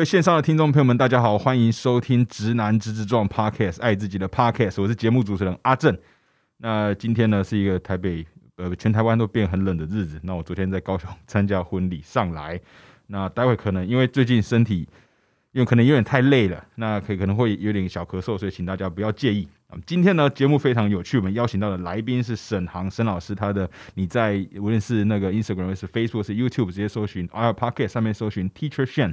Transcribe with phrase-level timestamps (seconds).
[0.00, 5.94] 各位线上的听众朋友们，大家好，欢迎收听《直男直直撞》Podcast，爱自己的 Podcast，我是节目主持人阿正。
[6.56, 8.26] 那今天呢是一个台北
[8.56, 10.18] 呃全台湾都变很冷的日子。
[10.22, 12.58] 那我昨天在高雄 参加婚礼上来，
[13.08, 14.88] 那待会可能因为最近身体
[15.52, 19.46] 因为可能有点太累了，那可以可能会有点小咳嗽，所以请大家不要介意。
[19.84, 21.18] 今天呢，节目非常有趣。
[21.18, 23.34] 我们邀请到的来宾是沈航沈老师。
[23.34, 28.86] 他的你在无论是那个 Instagram 是 Facebook 是 YouTube 直接搜寻 r p o c k e t 上面搜寻 Teacher
[28.86, 29.12] Shen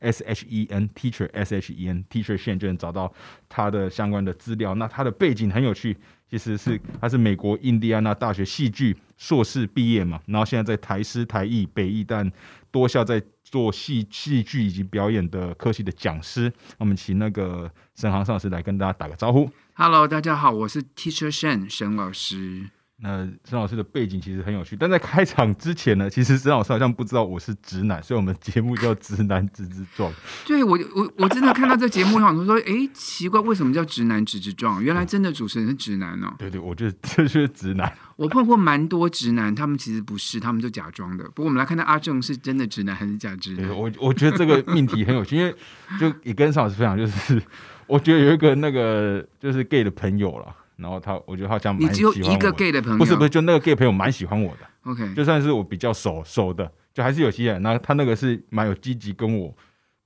[0.00, 3.12] S H E N Teacher S H E N Teacher Shen 就能找到
[3.48, 4.74] 他的相关的资料。
[4.74, 5.96] 那他的背景很有趣，
[6.30, 12.30] 其实是他是美国印第安纳大学戏剧硕士毕业嘛，然后现在在台师台艺北艺但
[12.70, 16.52] 多校在做戏戏剧以及表演的科系的讲师。
[16.78, 19.50] 我们请那个沈航老师来跟大家打个招呼。
[19.74, 22.70] Hello，大家好，我是 Teacher Shen 沈老师。
[23.00, 30.12] 那沈老师的背景其实很有趣，但在开场之前呢，其实沈老师好像不知道我是直男，所以我们节目叫直男直直撞。
[30.44, 34.82] 对我，我我真的看到这节目，我想说，哎，奇怪，为什么叫直男直直撞？
[34.82, 36.34] 原来真的主持人是直男哦。
[36.38, 37.92] 对对，我觉得这就是直男。
[38.16, 41.22] 我碰过蛮多直男，他们其实不是，他们就假装的。
[41.26, 43.70] 不过我们来看看阿正是真的直男还是假直男。
[43.70, 45.54] 我我觉得这个命题很有趣，因为
[46.00, 47.40] 就也跟沈老师分享，就是。
[47.88, 59.52] 我觉得有一个那个就是 gay 的朋友了，然后他，我觉得他这样你只有一个 gay 的朋友，不是不是，就那个 gay 朋友蛮喜欢我的，OK，就算是我比较熟熟的，就还是有些人，那他那个是蛮有积极跟我，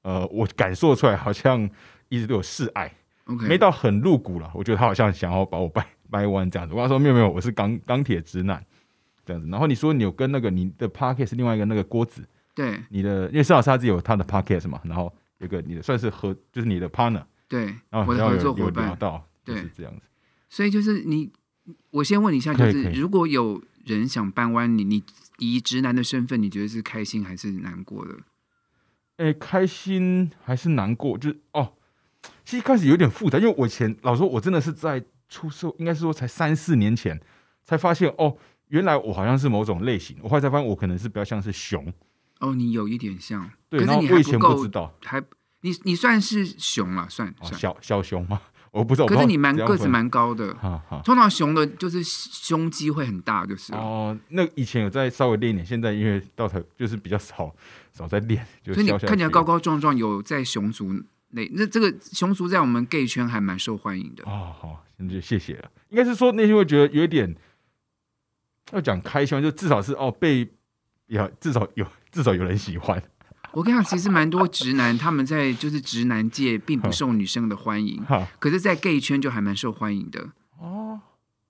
[0.02, 1.68] 呃，我感受出来好像
[2.08, 2.90] 一直都有示爱
[3.26, 8.64] ，OK，没到很露骨了，我觉得他好像想要把我掰 掰弯这样子，我跟他说没有没有，我是钢钢铁直男
[9.26, 17.22] 这样子，然后你说你有跟那个你的 parket 是另外一个那个郭子，对，你的因为邵老师他自己有他的 parket 嘛，然后有个你的算是和就是你的 partner。
[17.48, 18.96] 对，然后我的合作伙伴，
[19.44, 20.02] 对，这样子。
[20.52, 21.32] 所以就是你，
[21.92, 25.02] 我先问你一下，就是如果有人想搬弯你，你
[25.38, 28.18] 以直男的身份，你觉得是开心还是难过的？
[29.16, 31.16] 哎，开心还是难过？
[31.16, 31.72] 就是哦，
[32.44, 37.18] 其实一开始有点复杂，因为我以前老说，我真的是在出售，应该是说才三四年前
[37.64, 38.36] 才发现，哦，
[38.68, 40.18] 原来我好像是某种类型。
[40.20, 41.90] 我后来才发现，我可能是比较像是熊。
[42.40, 45.24] 哦，你有一点像，对，然后我以前不知道，还。
[45.64, 48.42] 你你算是熊了，算小小熊吗？
[48.72, 49.06] 我不知道。
[49.06, 50.52] 可是你蛮个子蛮高的，
[51.04, 54.18] 通常熊的就是胸肌会很大，就是哦。
[54.30, 57.54] 那以前有在稍微练一点，现在因为到头就是比较少
[57.92, 60.92] 少在练，所以你看起来高高壮壮，有在熊族
[61.28, 64.52] 那那这个熊族在我们 gay 圈还蛮受欢迎的哦。
[64.58, 65.70] 好，那就谢谢了。
[65.90, 67.34] 应该是说内心会觉得有一点
[68.72, 70.48] 要讲开胸，就至少是哦被
[71.08, 73.02] 要至少有至少有人喜欢。
[73.52, 78.02] 我跟你讲，其实蛮多直男他们在就是直男界并不受女生的欢迎，
[78.38, 81.00] 可是，在 gay 圈就还蛮受欢迎的哦。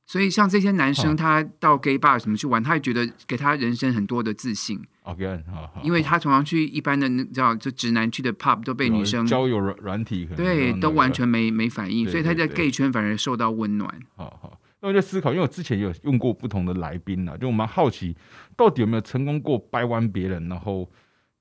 [0.04, 4.82] 所以像这些男生，他到 gay bar 什么去玩，他也觉得给他人生很多的自信。
[5.04, 5.42] OK，
[5.82, 13.88] 因为他常常去一般的那叫就直男去的 pub 都被女生交友软软体对都完全没没反应，所以他在 gay 圈反而受到温暖。
[14.16, 18.16] 好好，那我就思考，因为我之前有用过不同的来宾啊，就我蛮好奇，
[18.56, 20.90] 到底有没有成功过掰弯别人，然后。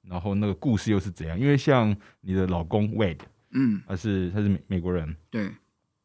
[0.03, 1.39] 然后那个故事又是怎样？
[1.39, 3.19] 因为像你的老公 Wade，
[3.51, 5.51] 嗯，他是他是美美国人，对，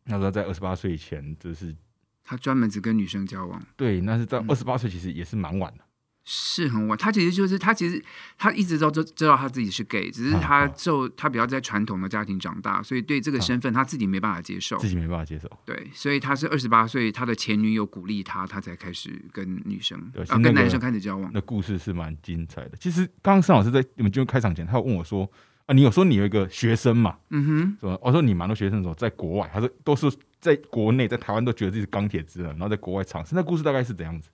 [0.05, 1.75] 那时候在二十八岁以前，就是
[2.23, 5.85] 他专门只跟女生交往，对，那是在二十八岁，其实也是蛮晚的。
[6.29, 8.05] 是很晚，他其实就是他其实
[8.37, 15.49] 他一直都知知道他自己是 gay，只是他就他比较在传统的家庭长大，所以对这个身份他自己没办法接受，自己没办法接受。
[15.65, 19.97] 对，所以他是二十八岁，他的前女友鼓励他，他才开始跟女生
[20.29, 21.31] 啊跟男生开始交往。
[21.33, 22.73] 那故事是蛮精彩的。
[22.81, 25.31] 其实刚刚盛老师在你们进入开场前，他问我说
[25.67, 27.17] 啊，你有说你有一个学生嘛？
[27.31, 33.37] 嗯哼，说我说你蛮多学生候在国外，他说都是在国内，在台湾都觉得自己是钢铁直人，然后在国外尝试。
[33.37, 34.29] 那故事大概是怎样子？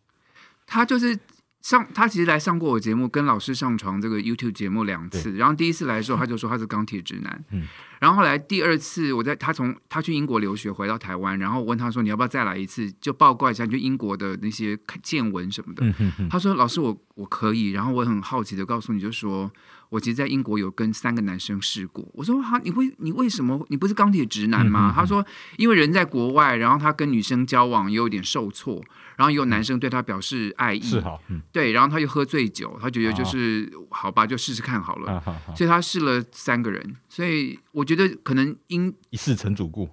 [0.67, 1.19] 他就是。
[1.63, 5.33] 上他其实来上过我节目，跟老师上床这个 YouTube 节目两次。
[5.35, 7.45] 然后第一次来的时候，他就说他是钢铁直男。
[7.51, 7.67] 嗯。
[8.01, 12.91] 然后后来第二次，我在他从他去英国留学回到台湾，然后问他说：“你要不要再来一次？
[13.01, 15.87] 就报告一下，就英国的那些见闻什么的。”
[16.29, 19.51] 他说：“老师，我我可以。”然后我很好奇的告诉你就说。
[19.93, 22.03] 我其实，在英国有跟三个男生试过。
[22.15, 23.63] 我说：“哈，你为，你为什么？
[23.69, 25.23] 你不是钢铁直男吗？”他说
[25.59, 28.83] ：“因为人在国外，然后他跟女生交往也有点受挫，
[29.17, 31.05] 然后有男生对他表示爱意，是，
[31.53, 35.23] 对，然后他又喝醉酒，他觉得就是好吧，就试试看好了。
[35.55, 36.97] 所以他试了三个人。
[37.11, 39.91] 所以我觉得可能因一试成主顾，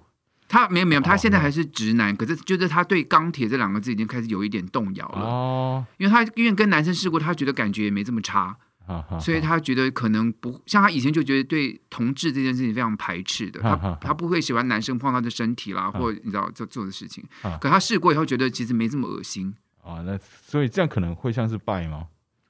[0.48, 5.20] 他没有没有，他现在还是直男，可是就是他对钢铁这两个字已经开始有一点动摇了。
[5.20, 8.56] 哦，因为他因为跟男生试过，他觉得感觉也没这么差。”
[9.20, 17.24] 所以他觉得可能不像他以前就觉得对同志这件事情非常排斥的，他他不会喜欢男生碰他的身体啦，或你知道做做的事情。
[17.60, 20.02] 可他试过以后，觉得其实没这么恶心啊。
[20.02, 22.06] 那所以这样可能会像是拜吗？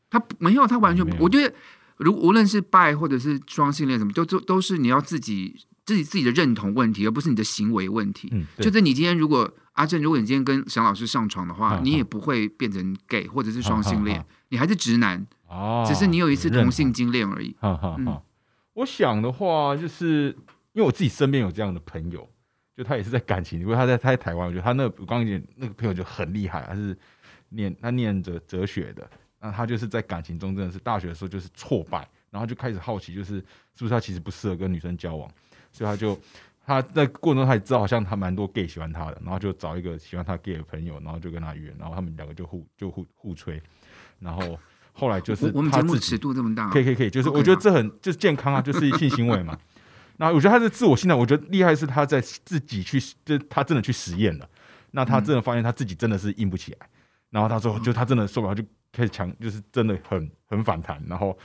[0.08, 1.54] 他没有，他完全我觉得
[1.98, 5.54] 如无论是拜或者是双性恋什么，都都都是你要自己
[5.84, 8.28] 自己自己的认同问题，而不是你的行为问题。
[8.32, 17.54] 嗯，就是你今天如果阿正，如果你今天跟沈老师上床的话，嗯你也不会变成 gay 或者是双性恋你还是直男，哦，只是你有一次同性经历而已。
[17.60, 18.22] 哈哈嗯哈。
[18.72, 20.28] 我想的话，就是
[20.72, 22.26] 因为我自己身边有这样的朋友，
[22.74, 26.96] 就他也是在感情，因为他在他在台湾，我觉得他那刚刚讲那个朋友就很厉害，他是
[27.50, 29.10] 念他念着哲学的，
[29.40, 33.44] 那他就是在感情中真的是大学的时候就是挫败，然后就开始好奇，就是是
[33.80, 35.30] 不是他其实不适合跟女生交往，
[35.72, 36.18] 所以他就。
[36.62, 43.60] 他在过程中他也知道，好像他蛮多 gay 喜欢他的，然后就找一个喜欢他 gay 的朋友，然后就跟他约，然后他们两个就互就互互吹，
[44.20, 44.56] 然后
[44.92, 49.56] 后来就是我我们他目尺度这么大，可以可以可以，就是我觉得这很就是健康啊，就是性行为嘛。
[50.18, 54.46] 那我觉得他是自我信赖，我觉得厉害是他在自己去，就他真的去实验了。
[54.90, 56.78] 那他真的发现他自己真的是硬不起来，
[57.30, 61.38] 然后他说，就他真的受不了，就开始强，就是真的很很反弹，然后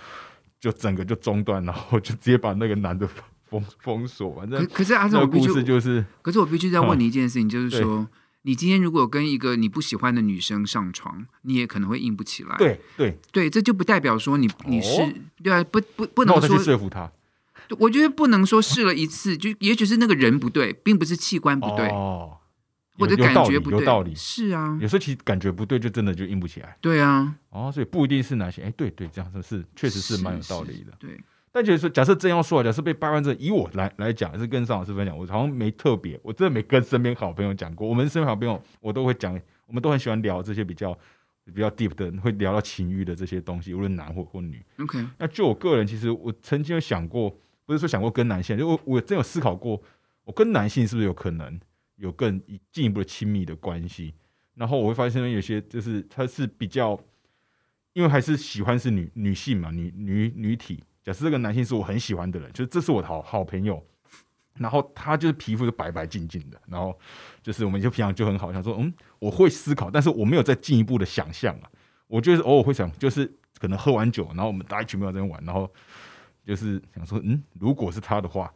[0.60, 3.08] 就整个就中断，然后就直接把那个男的
[3.46, 4.34] 封封锁。
[4.36, 8.06] 反正可可是阿正，这个故我必须事就是可是我必须再问你一件事情，就是说，
[8.48, 12.56] 你今天如果跟一个你不喜欢的女生上床，你也可能会硬不起来。
[12.58, 15.12] 对对，对，这就不代表说你你是、哦
[15.44, 17.12] 对啊，不不不能说，说服他。
[17.80, 22.38] 我觉得不能说试了一次，就也许是那个人不对，并不是器官不对，哦，
[23.00, 23.80] 或者感觉不对。
[23.80, 24.14] 有道理。
[24.14, 26.78] 是啊，有时候其实感觉不对，就真的就硬不起来。
[26.80, 28.62] 对啊，哦，所以不一定是哪些。
[28.62, 30.94] 哎，对对，这样子是确实是蛮有道理的。
[31.00, 31.20] 对，
[31.56, 37.88] 但就是说，假设真要说，假设被掰弯这，以我来来讲，是跟尚老师分享，我好像没特别，我真的没跟身边好朋友讲过。
[37.88, 40.92] 我们身边好朋友，我都会讲，我们都很喜欢聊这些比较
[41.46, 44.62] 比较 deep 的，会聊到情欲的这些东西，无论男或或女。
[44.80, 47.34] OK，那就我个人，其实我曾经有想过，
[47.66, 49.82] 不是说想过跟男性，就我我真有思考过，
[50.26, 51.58] 我跟男性是不是有可能
[51.96, 52.38] 有更
[52.70, 54.14] 进一步的亲密的关系？
[54.56, 57.00] 然后我会发现有些就是他是比较，
[57.94, 60.84] 因为还是喜欢是女女性嘛，女女女体。
[61.06, 63.82] 假设这个男性是我很喜欢的人，就是这是我的好好朋友，
[64.56, 66.98] 然后他就是皮肤是白白净净的，然后
[67.44, 71.70] 就是我们就平常就很好，想说嗯，我会思考，但是我没有再进一步的想象啊。
[72.08, 75.72] 我就是偶尔会想，就是可能喝完酒，然后我们大家一群朋友在那玩，然后
[76.44, 78.52] 就是想说，嗯，如果是他的话，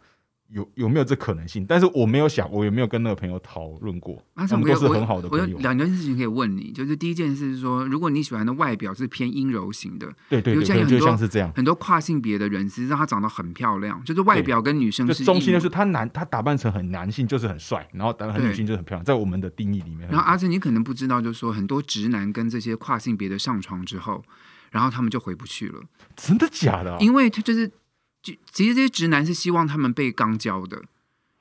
[0.52, 1.66] 有有没有这可能性？
[1.68, 5.60] 但是我没有想，我也没有跟那个朋友讨论过，阿他成哥我们都是很好的我有朋友。
[5.60, 11.52] 两件事情可以问你，就是第一件事是说，如果你喜欢的外表是偏阴柔型的，对对对，就很多像是这样。
[11.56, 20.10] 很多跨性别的人，实际上她长得很漂亮，就是外表跟女生是中性，一模就是他男，他打扮成很男性，就是很帅，然后打扮很女性，就是很漂亮，在我们的定义里面。
[20.10, 24.24] 然后阿正，你可能不知道，就是说很多直男跟这些跨性别的上床之后，
[24.72, 25.82] 然后他们就回不去了，
[26.16, 26.98] 真的假的啊？
[27.00, 27.72] 因为他就是，
[28.22, 30.82] 就其实这些直男是希望他们被肛交的，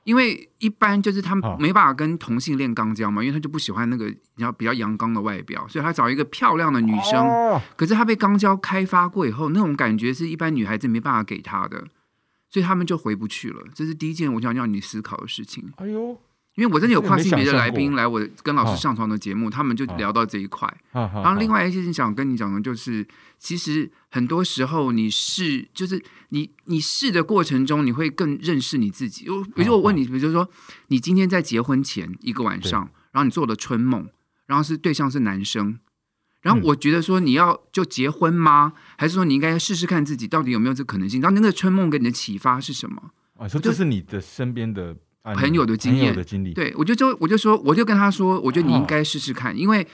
[0.05, 7.61] 因为一般就是他啊们没办法跟同性恋肛交嘛，因为他就不喜欢那个你要比较阳刚的外表，所以他找一个漂亮的女生，哦。
[7.75, 11.85] 可是他被肛交开发过以后，那种感觉是一般女孩子没办法给他的，
[12.49, 13.61] 所以他们就回不去了。
[13.75, 15.71] 这是第一件我想让你思考的事情。
[15.75, 16.17] 哎呦，
[16.55, 20.67] 因为我真的有跨性别的来宾来我跟老啊师上床的节目，他们就聊到这一块。
[20.91, 23.07] 然然后另外一件事情想跟你讲的就是，
[23.37, 29.29] 其实很多时候你试，就是你你试的过程中，你会更认识你自己。
[29.29, 30.49] 我比如说我问你，比如说
[30.87, 32.81] 你今天在结婚前一个晚上，
[33.11, 34.09] 然后你做了春梦，
[34.47, 35.79] 然后是对象是男生。
[36.41, 38.73] 然后我觉得说你要就结婚吗？
[38.97, 41.21] 还是说你应该试试看自己到底有没有这可能性？
[41.21, 43.11] 然后那个春梦给你的启发是什么？
[43.37, 44.95] 啊，说这是你的身边的
[45.35, 46.15] 朋友的经验。
[46.15, 49.85] 的经历，对，我就就我就说，我就跟他说，我觉得你应该试试看，因为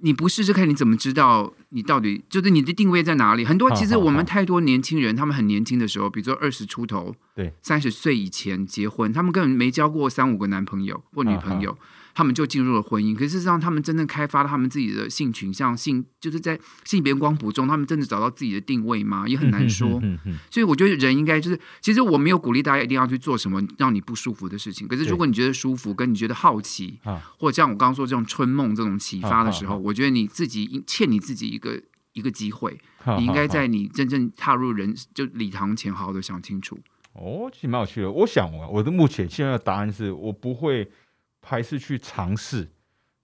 [0.00, 3.44] 你不试试看，你怎么知道你到底就是你的定位在哪里？
[3.44, 11.76] 很多其实我们太多年轻人，他们很年轻的时候，比如说二十出头，对，三十岁以前结婚，他们根本没交过三五个男朋友或女朋友。
[12.14, 19.26] 他们就进入了婚姻，可是事实上，他们真正开发了他们自己的性取向、性，就是在性别光谱中，他们真的找到自己的定位吗？
[19.26, 20.00] 也很难说。
[20.50, 24.86] 所以我觉得人应该就是，其实我没有鼓励大家一定要去做什么让你不舒服的事情。
[24.86, 32.78] 可是如果你觉得舒服，跟你觉得好奇，啊或者像我刚刚说这种春梦这种启发的时候，我觉得你自己应欠你自己一个一个机会，
[33.18, 36.78] 你应该在你真正踏入人就礼堂前，好好的想清楚。
[37.14, 38.10] 哦，其实蛮有趣的。
[38.10, 40.90] 我想我，我的目前现在的答案是我不会
[41.44, 42.66] 排斥去尝试，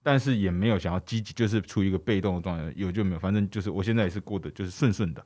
[0.03, 5.25] 但是也没有想要积极，就是处于一个被动的状态，有就没有，反正就是我现在也是过得就是顺顺的。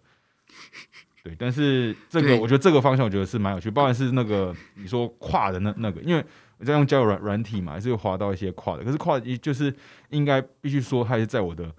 [1.21, 6.23] 对，但是这个我觉得这个方向我觉得是蛮有趣，包含是那个你说跨的那那个，因为
[6.57, 9.73] 我在用交友软软体嘛，还是有滑到一些跨的，可是跨一就是
[10.09, 11.73] 应该必须说它是在我的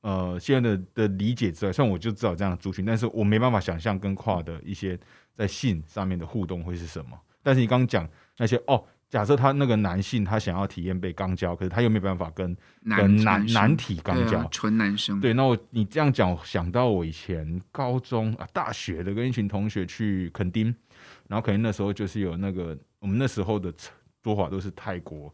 [0.00, 4.98] 呃现在的的理解之外，虽然我就知道这样的族群，但是我没办法想象跟跨的一些
[5.34, 7.16] 在性上面的互动会是什么。
[7.42, 20.74] 但是你刚刚讲那些哦，假设他那个男性他想要体验被肛交，可是他又没办法跟男跟男男体肛交纯男生，对，那我你这样讲，想到我以前高中啊、大学的跟一群同学去垦丁，
[21.28, 23.72] 然后垦丁那时候就是有那个我们那时候的
[24.22, 25.32] 做法都是泰国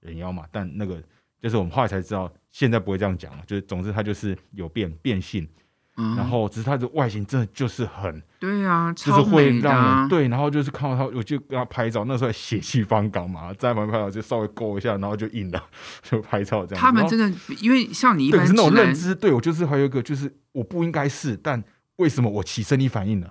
[0.00, 1.00] 人妖嘛，但那个
[1.40, 5.48] 就是我们后来才知道，现在不会这样讲了，就是总之他就是有变变性，
[5.96, 15.62] 嗯，然后只是他的外形真的就是很，对啊，就是超会让人对，然后就是看到他，我就跟他拍照，那时候还血气方刚嘛，在旁边拍照就稍微勾一下，然后就硬了，
[16.02, 16.86] 就拍照这样子。
[16.86, 17.30] 他们真的，
[17.60, 21.62] 因为像你一对，般可是那种，认知，对我就是还有一个，就是我不应该是，但
[21.96, 23.30] 为什么我起生理反应了？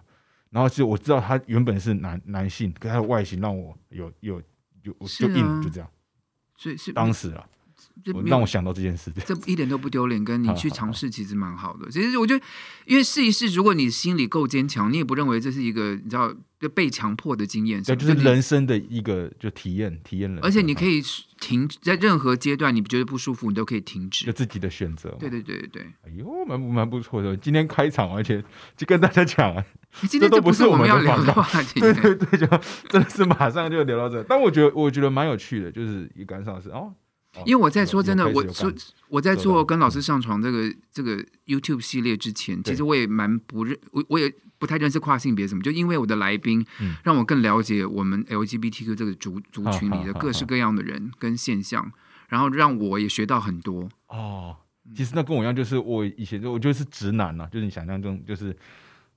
[0.52, 4.42] 然后就我知道他原本是男男性，可他的外形让我有有
[4.84, 5.90] 有我就硬就这样。
[6.58, 7.61] 所以是当时啊，这没有我
[8.26, 9.12] 让我想到这件事。
[9.26, 11.90] 这一点都不丢脸，跟你去尝试其实蛮好的。
[11.90, 12.46] 其实我觉得，
[12.86, 20.42] 因为试一试，如果你心里够坚强，你也不认为这是一个你知道就被强迫的经验，对，就是人生的一个就体验，体验了。
[20.42, 21.04] 而且你可以以
[21.40, 24.26] 停在任何阶段，你觉得不舒服，你都可以停止。
[24.26, 25.10] 就自己的选择。
[25.20, 27.36] 对对对对对，哎呦，蛮蛮不错的。
[27.38, 28.44] 今天开场，而且
[28.78, 29.66] 就跟大家讲啊，
[30.08, 31.80] 今天这不这都不是我我们要聊的话题。
[31.82, 32.46] 对对对，就
[32.90, 34.24] 真的是马上就聊到这。
[34.24, 36.94] 但我觉得我觉得蛮有趣的，就是一感上是哦，哦
[37.46, 38.74] 因为我在说真的，我说
[39.08, 46.96] 我在做跟老师上床这个这个 YouTube 系列之前，其实我也蛮不认，我我也不太认识跨性别什么，就因为我的来宾嗯。
[47.04, 51.92] 让我更了解我们 LGBTQ 这个族族群里的各式各样的人跟现象，
[52.28, 53.90] 然后让我也学到很多。
[54.08, 54.56] 哦，
[54.96, 58.56] 其实那跟我一样，就是我以前就我就是直男呐、就是你想象中，就是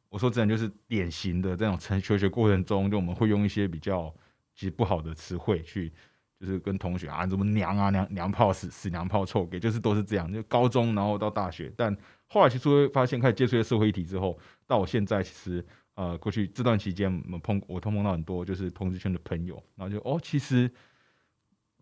[0.08, 4.14] 我说直男就是典型的这种成求学过程中，就我们会用一些比较
[4.54, 5.92] 其实不好的词汇去，
[6.38, 10.32] 就是跟同学啊什么娘啊娘娘炮死死娘炮臭给，就是都是这样。
[10.32, 15.64] 就高中然后到大学，但后来其实会发现开始接触一些社会议题之后，到我现在其实
[15.94, 20.70] 呃过去这段期间，我们碰我通碰到很多就是同志圈的朋友，然后就哦其实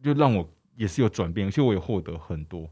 [0.02, 2.70] 就让我也是有转变，而且我也获得很多。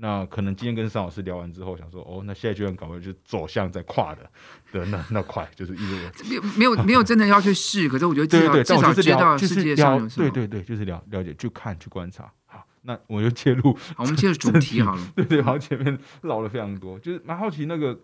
[0.00, 4.30] 那可能今天跟尚老师聊完之后，想说哦，那现在居然搞不好就走向在跨的
[4.72, 10.30] 的那那块，就是一路没有没有没有真的要去试，可是我觉得至少至少知道就是世界上，有什么。
[10.30, 12.32] 对对对，就是了了解，去看去观察。
[12.46, 15.02] 好，那我就切入，好，我们切入主题好了。
[15.16, 17.98] 对对，好，前面唠了非常多，就是蛮好奇那个，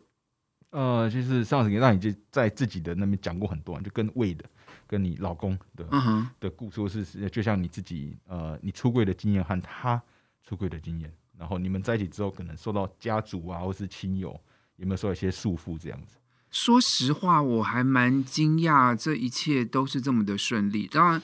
[0.71, 4.45] 呃，就是上次给让你就在自己的那边讲过很多，就跟魏的，
[4.89, 10.03] 跟你老公的嗯哼，的故事，是就像你自己呃，你出柜的经验和他
[10.43, 14.41] 出柜的经验，然后你们在一起之后，可能受到家族啊或是亲友
[14.77, 16.17] 有没有受到一些束缚这样子？
[16.51, 20.87] 说实话，我还蛮惊讶，这一切都是这么的顺利。
[20.87, 21.23] 当然，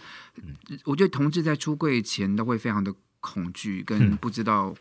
[0.84, 4.74] 我觉得同志在出柜前都会非常的恐惧，跟嗯不知道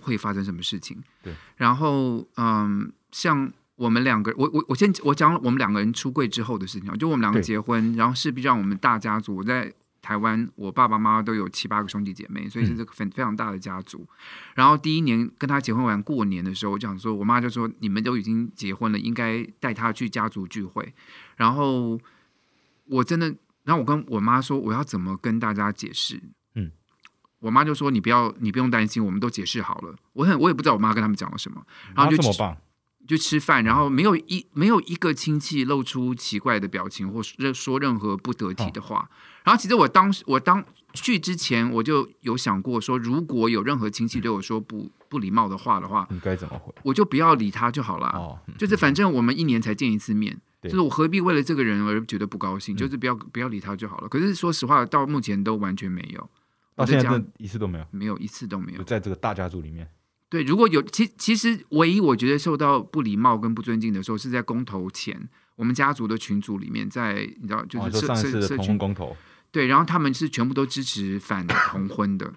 [0.00, 1.02] 会发生什么事情。
[1.22, 9.72] 对，然后嗯，像我们两个，我我我先我讲我们两个人出柜之后的事情啊，就我们两个结婚，然后势必让我们大家族我在。
[10.06, 14.06] 台湾，我爸爸妈妈都有七八个兄弟姐妹，所以是嗯这个非非常大的家族。
[14.54, 20.94] 然后第一年跟他结婚完过年的时候，我就想说，我妈就说你们都已经结婚了，应该带他去家族聚会。
[21.34, 22.00] 然后
[22.84, 23.26] 我真的，
[23.64, 26.22] 然后我跟我妈说，我要怎么跟大家解释？
[26.54, 26.70] 嗯，
[27.40, 29.96] 我妈就说你不要，你不用担心，我们都解释好了。
[30.12, 32.56] 我很我也不知道我妈跟他们讲了什么，然后就吃啊这么棒，
[33.08, 39.10] 就吃饭，然后没有一没有一个亲戚露出奇怪的表情或说说任何不得体的话。
[39.46, 40.62] 然后其实我当时我当
[40.92, 46.74] 去之前我就有想过说，如果有任何亲戚对我说不不礼貌的话的话，你该怎么回？
[46.82, 48.08] 我就不要理他就好了。
[48.08, 52.74] 哦，嗯就是反正我们一年才见一次面， 就是我何必为了这个人而觉得不高兴？
[52.74, 54.08] 嗯就是不要不要理他就好了。
[54.08, 56.28] 可是说实话，到目前都完全没有，
[56.74, 58.82] 到现在一次都没有，没有一次都没有。
[58.82, 59.88] 在这个大家族里面，
[60.28, 69.16] 对，如果有其其实唯一我觉得受到不礼貌跟不尊敬的时候，是在公投前，我们家族的群组里面，在你知道就哦，是社社社群公投，
[69.56, 72.30] 对，然后他们是全部都支持反同婚的，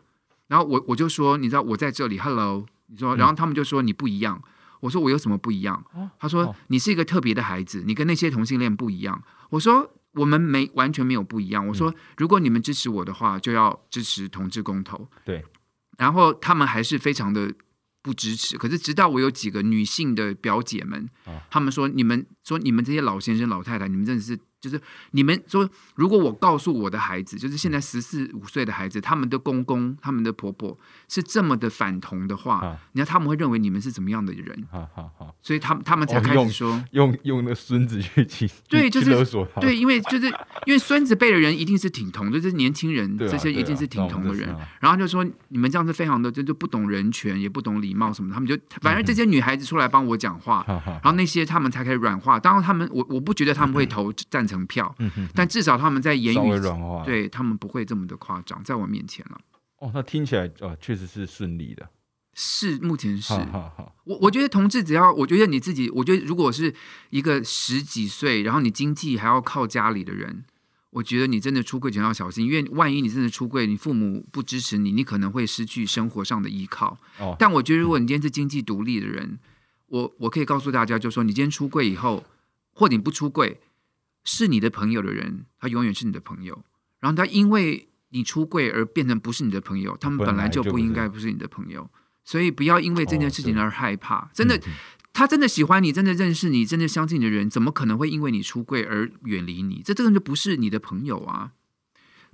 [0.48, 4.42] 然后我我就说，你知道我在这里，Hello，你说，然后他们就说你不一样，
[4.80, 5.84] 我说我有什么不一样？
[5.94, 9.22] 哦他说哦你是一个特别的孩子，你跟那些同性恋不一样。
[9.50, 11.68] 我说我们没完全没有不一样。
[11.68, 15.06] 我说如果你们支持我的话，就要支持同志公投。
[15.26, 15.44] 对，
[15.98, 17.54] 然后他们还是非常的
[18.02, 18.58] 不支持。
[18.58, 24.80] 可是直到我有几个女性的表姐们，啊他们说你们说你们这些老先生老太太，你们真的是就是
[25.12, 32.78] 你们说，如果我告诉我的孩子，就是现在十四五岁的孩子，他们的公公、他们的婆婆是这么的反同的话，啊。
[32.92, 34.68] 你看他们会认为你们是怎么样的人？
[34.70, 40.28] 好好好，所以他们他们才开始说用用那孙子去去对，就是勒索他，对，因为就是
[40.66, 52.38] 因为孙子辈的人一定是挺同，就是年轻人这些一定是挺同的人，然后就说你们这样是非常的就就不懂人权，也不懂礼貌什么，他们就反正这些女孩子出来帮我讲话，然后那些他们才可以软化。
[52.40, 54.96] 当然他们我我不觉得他们会投赞成票，
[55.36, 59.40] 但至少他们在言语软化，对他们不会这么的夸张，在我面前了。
[59.78, 61.88] 哦，那听起来啊，确实是顺利的。
[62.34, 63.34] 是，目前是。
[63.34, 66.74] 好，好我我觉得同志只要，我觉得你自己，我觉得如果是
[67.10, 70.44] 一个十几岁，然后你经济还要靠家里的人，
[70.92, 76.98] 我觉得你真的出柜前要小心，因为万一你真的出柜，你父母不支持你，你可能会失去生活上的依靠。
[77.20, 77.36] 哦。
[77.38, 79.38] 但我觉得如果你今天是经济独立的人，
[79.88, 82.24] 我我可以告诉大家，就是说你今天出柜以后，
[82.74, 83.60] 或你不出柜，
[84.24, 86.64] 是你的朋友的人，他永远是你的朋友。
[87.00, 91.90] 然后他因为你出柜而变成不是你的朋友，他们本来就不应该不是你的朋友，
[92.24, 94.30] 所以不要因为这件事情而害怕。
[94.34, 94.60] 真的，
[95.14, 99.82] 他真的喜欢你，真的认识你，真的相信你的人，怎么可能会因为你出柜而远离你？
[99.84, 101.54] 这这个就不是你的朋友啊！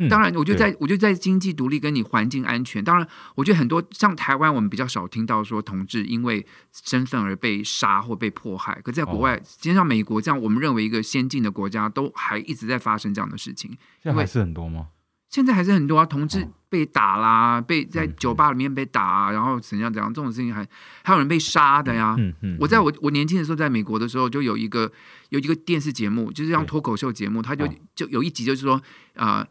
[0.09, 2.83] 当然，我就在我就在经济独立跟你环境安全。
[2.83, 8.79] 当然，我觉得很多像台湾，我们比较少听到说同志因为身份而被杀或被迫害。
[8.83, 13.71] 可在国外，今天像美国这样，我们认为一个先进的国家，都还一直在发生这样的事情。
[14.03, 14.87] 现在还是很多吗？
[15.29, 20.65] 现在还是很多啊，同志被打啦，被在酒吧里面被打，然后怎样怎样，这种事情还
[21.03, 22.15] 还有人被杀的呀。
[22.17, 24.89] 嗯嗯，我在我我年轻的时候，在美国的时候，就有一个
[25.29, 28.81] 有一个电视节目，就是像脱口秀节目，他就就有一集就是说
[29.15, 29.45] 啊，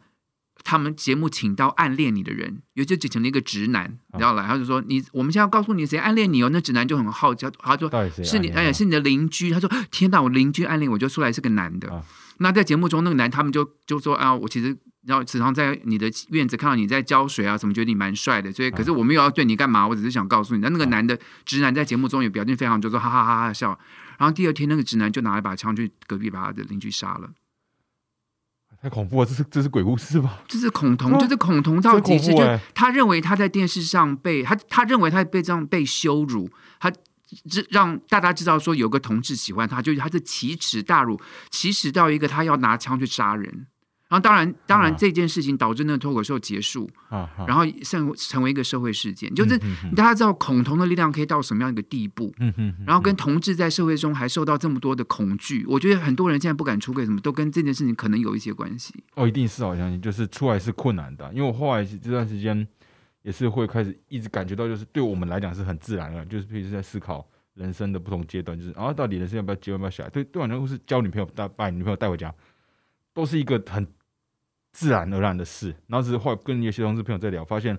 [0.64, 7.88] 他们节目请到暗恋你的人，有就请了一个直男，你知道来，他就说你我们现在要告诉你谁暗恋你哦，那直男就很好奇，他说
[8.24, 12.02] 是你哎是你的邻居，他说天哪，我邻居暗恋我，就出来是个男的。
[12.38, 14.76] 那在节目中，那个男他们就就说啊，我其实。
[15.06, 20.62] 然后时常在你的院子看到你在浇水啊，什么觉得你蛮帅的，所以可是我没有要对你干嘛，我只是想告诉你。
[20.62, 23.78] 那那个男的直男在节目中也表现非常，就说哈哈哈哈笑。
[24.16, 27.28] 然后第二天那个直男就拿了一把枪去隔壁把他的邻居杀了。
[28.84, 30.40] 太恐怖了，这是这是鬼故事吧？
[30.46, 36.92] 这是恐同，就是恐同到极致，就他认为他在电视上被他他认为他被这样被羞辱，他
[37.70, 41.18] 让大家知道说有个同志喜欢他，就是他是奇耻大辱，
[41.50, 43.66] 奇耻到一个他要拿枪去杀人。
[44.08, 46.88] 然后当然，当然这件事情导致那个脱口秀结束，
[47.46, 49.34] 然后成成为一个社会事件。
[49.34, 49.58] 就是
[49.96, 52.32] 大家知道恐同的力量可以到什么样一个地步？
[52.86, 58.94] 然后跟同志在社会中还受到这么多的恐惧，我觉得很多人现在不敢出柜，什么都跟这件事情可能有一些关系。
[59.14, 62.66] 哦，一定是好像就是出来是困难的，因为我后来这段时间
[63.22, 70.10] 也是会开始一直感觉到，就是对我们来讲是很自然的，就是平时在思考人生的不同阶段，就是然后到底人生要不要结婚，要不要小孩？
[70.10, 72.32] 对对，反正是交女朋友带把女朋友带回家，
[73.14, 73.86] 都是一个很。
[74.76, 77.78] 自然而然的事，然后只是后跟有些同事朋友在聊，发现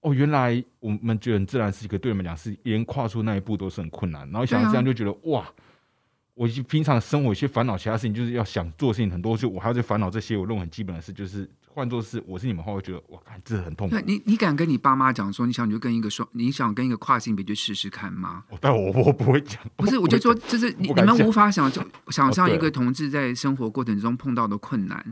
[0.00, 4.22] 哦，原来我们觉得很自然是一个，对我们讲是连跨出那一步都是很困难。
[4.30, 5.46] 然后想到这样就觉得哇，
[6.32, 13.96] 我平常生活有些烦恼，其他事情就是要想做事情很多，就我还要去烦恼这些我认为很基本的事，就是换作是我是你们话，会觉得哇，这很痛苦。
[14.04, 18.42] 你你敢跟你爸妈讲说你想你就跟一个双你想跟一个跨性别去试试看吗？
[18.60, 25.04] 但我我不会讲，不是，我就说就是你你们无法想就想象一个同志在生活过程中碰到的困难。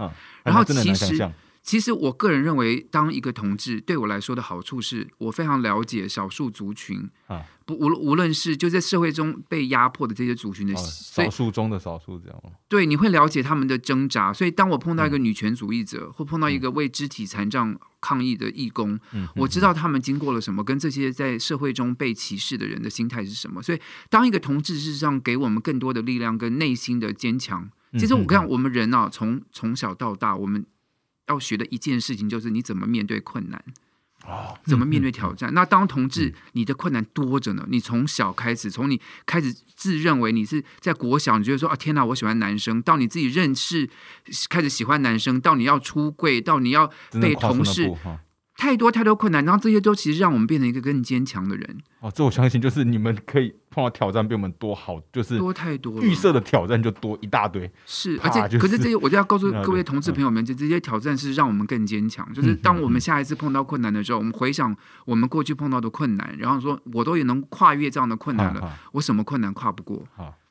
[0.43, 1.31] 然后其实，
[1.69, 14.33] 其实我个人认为，当一个同志对我来说的好处是，我非常了解少数族群啊，不无无论是就在社会中被压迫的这些族群的少数中的少数，这样对，你会了解他们的挣扎。
[14.33, 18.99] 所以，当我碰到一个女权主义者，或碰到一个为肢体残障抗议的义工，
[19.37, 23.63] 我知道他们经过了什么，跟这些在社会中被歧视的人的心态是什么。
[23.63, 27.69] 所以，当一个同志事实上给我们更多的力量跟内心的坚强。
[27.99, 30.65] 其实我看我们人啊，从从小到大，我们
[31.29, 33.63] 要学的一件事情就是你怎么面对困难，
[34.25, 35.53] 哦，怎么面对挑战。
[35.55, 37.67] 那当同志，你的困难多着呢。
[37.69, 43.89] 你从小开始，从你开始自认为你是在国小，你觉得说啊，天哪，我喜欢男生，到你自己认识
[44.49, 47.91] 开始喜欢男生，到你要出柜，到你要被同事。
[48.59, 51.79] 太多太多困难，然后这些都其实让我们变成一个更坚强的人。
[52.01, 57.71] 哦，这我相信，就是你们可以碰到挑战比我们多好，就是多太多，预设的挑战就多一大堆。
[57.87, 62.29] 是，而且可是这些，我就要告诉各位同志朋友们，就这些挑战是让我们更坚强。
[62.35, 70.05] 就是当我们下一次碰到困难的时候，我们回想我们过去碰到的困难，然后说我都也能跨越这样的困难了，我什么困难跨不过？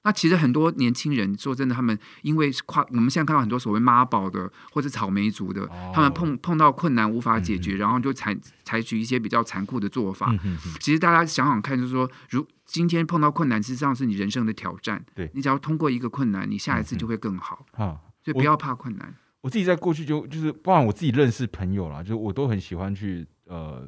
[0.08, 10.34] 那其实很多年轻人说真的，他们因为跨，我们现在看到很多所谓妈宝的或者草莓族的，他们碰碰到困难无法解决，然后就采采取一些比较残酷的做法。
[10.80, 15.06] 其实大家想想看，就是说，如今天碰到困难，实际上是你人生的挑战。
[15.14, 17.66] 对你只要通过一个困难，你下一次就会更好。
[17.74, 19.14] 啊，所以不要怕困难。
[19.42, 23.86] 我自己在过去就就是，不然我自己认识朋友啦，就我都很喜欢去呃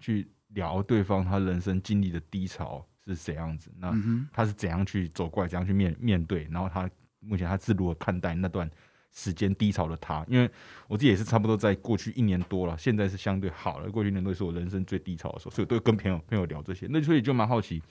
[0.00, 2.84] 去聊对方他人生经历的低潮。
[3.06, 3.94] 是怎样子，那
[4.32, 6.88] 他是怎样去走过来，怎样去面面对，然后他
[7.20, 8.70] 目前他是如何看待那段
[9.12, 10.24] 时间低潮的他？
[10.28, 10.50] 因为
[10.88, 17.82] 我自己也是差不多在过去一年多了，现在是相对好了，过去一年多是我人生最低潮的时候，所以都跟朋友朋友聊这些，那所以就蛮好奇，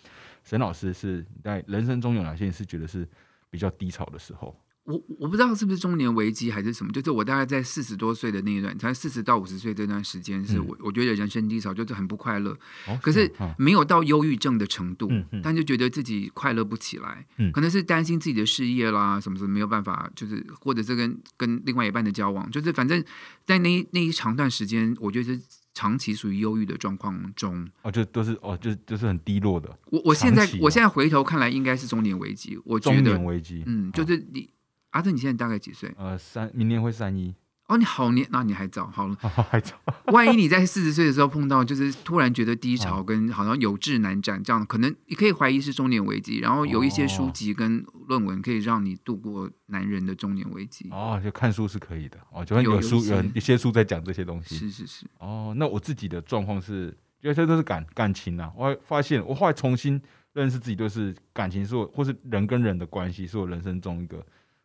[0.43, 3.08] 沈老师是在人生中有哪些是觉得是
[3.49, 4.56] 比较低潮的时候？
[4.85, 12.57] 我我不知道是不是中年危机还是什么，就是我大概在四十多岁的那一段，才四十到五十岁这段时间，是我我觉得人生低潮就是很不快乐，
[13.01, 15.09] 可是没有到忧郁症的程度，
[15.41, 23.01] 但就觉得自己快乐不起来，可能是担心自己的事业啦，什么什么没有办法，就是或者是跟跟另外一半的交往，就是反正
[23.45, 25.41] 在那那一长段时间，我觉得是
[25.73, 29.79] 长期属于忧郁的状况中，哦，就都是哦，就就是很低落的。
[29.85, 34.49] 我我现在我现在回头看来，应该是中年危机，我觉得中年危机，嗯，就是你。
[34.93, 35.93] 阿正，你现在大概几岁？
[35.97, 37.36] 呃，三，明年会三一。
[37.67, 39.15] 哦，你好年，那你还早，好了，
[39.49, 39.73] 还早。
[40.12, 46.39] 万一你在四十岁的时候碰到，就是突然觉得低潮，跟好像有志难展这样，可能你可以怀疑是中年危机。
[46.39, 50.89] 然后有一些书籍跟论文可以让你度过男人的中年危机。
[50.91, 52.19] 哦，就看书是可以的。
[52.32, 54.56] 哦，就有书有一些书在讲这些东西。
[54.58, 55.06] 是是是。
[55.19, 58.51] 哦，那我自己的状况是，因为这都是感感情啊。
[58.56, 59.99] 我发现，我后来重新
[60.34, 64.23] 认识自己，就是感情是我，或是人跟人的关系，是我人生中一个。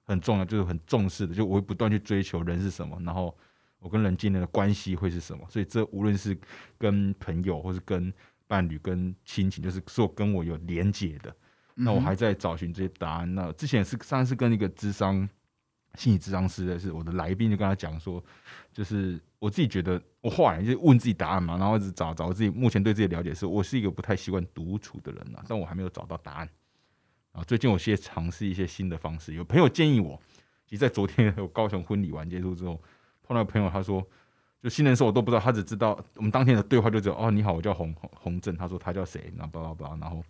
[0.09, 3.37] 很重要，就是很重视的，就我会不断去追求人是什么，然后
[3.79, 5.47] 我跟人间的关系会是什么。
[5.49, 6.37] 所以这无论是
[6.79, 8.12] 跟朋友，或是跟
[8.47, 11.33] 伴侣、跟亲情，就是说跟我有连结的，
[11.75, 13.35] 那我还在找寻这些答案。
[13.35, 15.29] 那之前是上次跟一个智商
[15.94, 18.25] 心理智商师的是我的来宾，就跟他讲说，
[18.73, 26.49] 就是我自己觉得，我后来就问自己答案嘛，然后一直找找自己目前对自己的了解是，我是一个不太习惯独处的人啊，但我还没有找到答案。
[27.46, 30.20] 最近我些尝试一些新的方式，有朋友建议我，
[30.66, 32.81] 其实在昨天有高雄婚礼完结束之后，
[33.22, 34.07] 碰到朋友他说，
[34.62, 40.22] 就新人时候我都不知道，他只知道我们当天的对话就只有哦你好，我叫洪洪正，他说他叫谁，然后巴拉巴拉，然后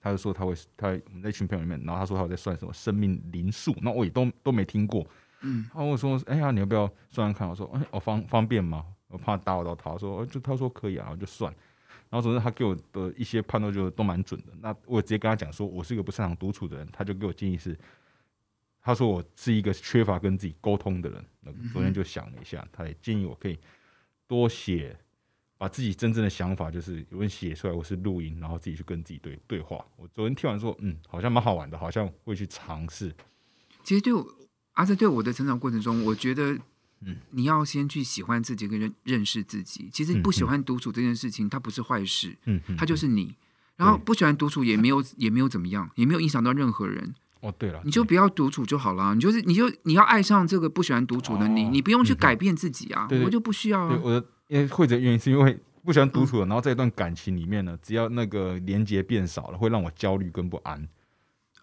[0.00, 5.06] 他就说他会他我们在群朋友里面，然后他说他在算什么生命灵数，那我也都都没听过，
[5.42, 7.48] 嗯，他问我说哎呀你要不要算算看？
[7.48, 8.84] 我说哎我方方便吗？
[9.08, 11.52] 我怕打扰到他，说就他说可以啊，我就算。
[12.10, 14.52] 然后总之他给我的一些判断就都蛮准的。
[14.60, 17.78] 那我直接跟他讲说，我是一个不擅长独处的人，他就给我建议是，
[18.82, 21.24] 他说我是一个缺乏跟自己沟通的人。
[21.40, 23.56] 那昨天就想了一下，他也建议我可以
[24.26, 24.98] 多写，
[25.56, 29.86] 把自己真正的想法就是有人写出来，我是录音，然后自己去跟自己对对话。
[29.96, 33.14] 我昨天听完说，嗯，好像蛮好玩的，好像会去尝试。
[33.84, 34.26] 其实对我，
[34.72, 36.58] 而且对我的成长过程中，我觉得。
[37.04, 39.88] 嗯，你要先去喜欢自己，跟认认识自己。
[39.92, 43.34] 其实不喜欢独处这件事情，它不是坏事，嗯，它就是你。
[43.76, 47.14] 然后不喜欢独处也没有也没有怎么样，也没有影响到任何人。
[47.40, 49.14] 哦，对了，你就不要独处就好了。
[49.14, 53.08] 你就是你就你要爱上这个不喜欢独处的你，你不用去改变自己啊。
[53.24, 53.86] 我就不需要。
[53.86, 60.86] 我的因为会的原因是因为不喜欢独处，然后在一段感情里面呢，只要那个连接变少了，会让我焦虑跟不安。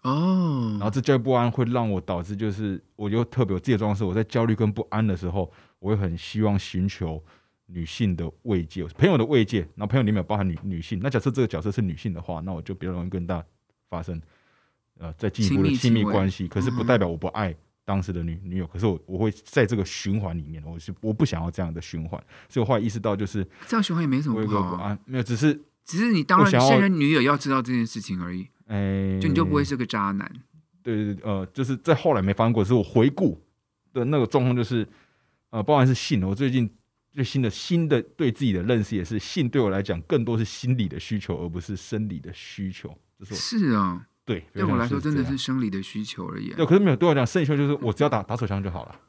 [0.08, 7.22] 哦，然后这焦虑不安会让我导致，就是我就特别有自己的状况是，我在焦虑跟不安的时候，我会很希望寻求
[7.66, 9.60] 女性的慰藉，朋友的慰藉。
[9.76, 13.44] 然后朋友里面有包含女女性，那假设这个角色是女性的话，那我就比较容易跟大
[13.90, 14.20] 发生
[14.98, 16.48] 呃再进一步的亲密关系。
[16.48, 28.48] 可是不代表我不爱当时的女女友，可是我我会在这个循环里面，我是我不想要这样的循环，所以我后来意识到，就是这样循环也没什么不好，没有，只是只是你当然现任女友要知道这件事情而已。
[28.68, 30.30] 哎，就你就不会是个渣男？
[30.82, 33.38] 对对呃，就是在后来没发生过，是我回顾
[33.92, 34.86] 的那个状况，就是
[35.50, 36.26] 呃，包含是性。
[36.26, 36.70] 我最近
[37.12, 42.96] 最新的新的对自己的认识也是，性对我来讲更多是心理的需求，而不是生理的需求。
[43.18, 46.50] 就是是啊，对，对我来说真的是生理的需求而已。
[46.54, 49.00] 对，可是没有对我讲，生理需求就是我只要打打手枪就好了。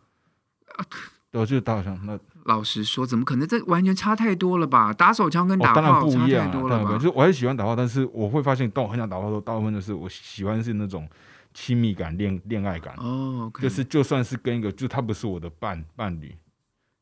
[0.76, 0.86] 啊，
[1.32, 2.00] 对，就是打手枪。
[2.06, 3.48] 那老实说，怎么可能？
[3.48, 4.92] 这完全差太多了吧？
[4.92, 6.98] 打手枪跟打炮差太多了吧？
[6.98, 11.08] 就我还是喜欢打炮，但是我会发现，当我很想打炮的时候，大部分的是我喜欢是那种
[11.54, 12.96] 亲密感、恋恋爱感。
[12.98, 16.36] 哦，就是就算是跟一个，就他不是我的伴伴侣，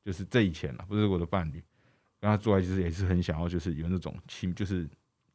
[0.04, 1.64] 就是这以前了，不是我的伴侣，
[2.20, 4.88] 跟他做爱就是也是很想要，就是有那种亲，就是。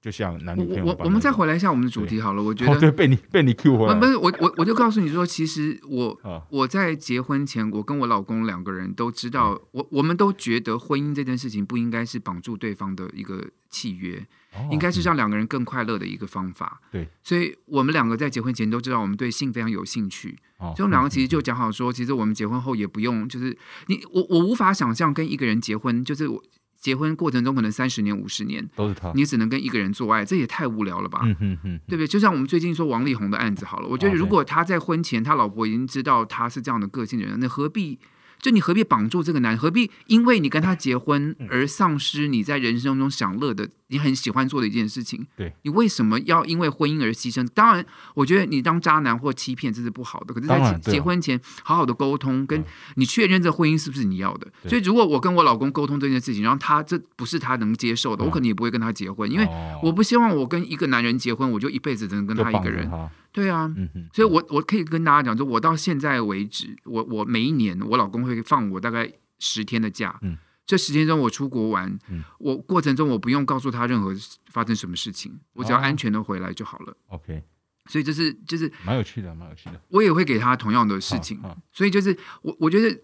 [0.02, 2.42] 就像男女朋友，我我们再回来一下我们的主题好了。
[2.42, 14.26] 我觉得被你被你 Q 回来，不是我我我就告诉你说，其实我我在结婚前，我跟我老公两个人都知道，我我们都觉得婚姻这件事情不应该是绑住对方的一个契约，
[14.72, 16.80] 应该是让两个人更快乐的一个方法。
[16.90, 20.36] 对，所以我们两个在结婚前都知道，我们对性非常有兴趣。
[20.58, 26.42] 所以我们两个其实就讲好说，其实我们结婚后也不用，就是你我我无法想象跟一个人结婚，就是我。
[26.82, 31.20] 结婚过程中可能三十年、五十年都是他，你只能跟一个人做爱，这也太无聊了吧？
[31.22, 32.06] 嗯哼哼，对不对？
[32.08, 38.00] 就像我们最近说王力宏的案子好了，我觉得如果他在婚前他老婆已经知道他是这样的个性的人，那何必
[38.42, 39.58] 就你何必绑住这个男人？
[39.58, 45.24] 何必因为你跟他结婚而丧失你在人生中享乐的、你很喜欢做的一件事情？
[45.36, 47.46] 对你为什么要因为婚姻而牺牲？
[47.54, 50.34] 当然，我觉得你当渣男或欺骗这是不好的。
[50.34, 52.62] 可是，在结结婚前好好的沟通，跟
[52.96, 54.48] 你确认这婚姻是不是你要的。
[54.68, 59.46] 所以，如果我跟我老公沟通这件事情，然后他这不是他能接受的，我可能也不会跟他结婚，因为
[59.84, 62.90] 我不希望我跟一个男人结婚，我就一辈子只能跟他一个人。
[63.32, 63.66] 对啊，
[64.12, 70.18] 所以，我我可以跟大家讲，说我到现在为止，我我每一年我老公会放我大概十天的假。
[70.20, 71.98] 嗯，这十天中我出国玩，
[72.38, 74.14] 我过程中我不用告诉他任何
[74.50, 76.94] 发生什么事情，我只要安全的回来就好了。
[77.08, 77.42] OK，
[77.86, 79.80] 所以就是就是蛮有趣的，蛮有趣的。
[79.88, 81.40] 我也会给他同样的事情，
[81.72, 83.00] 所以就是我我觉得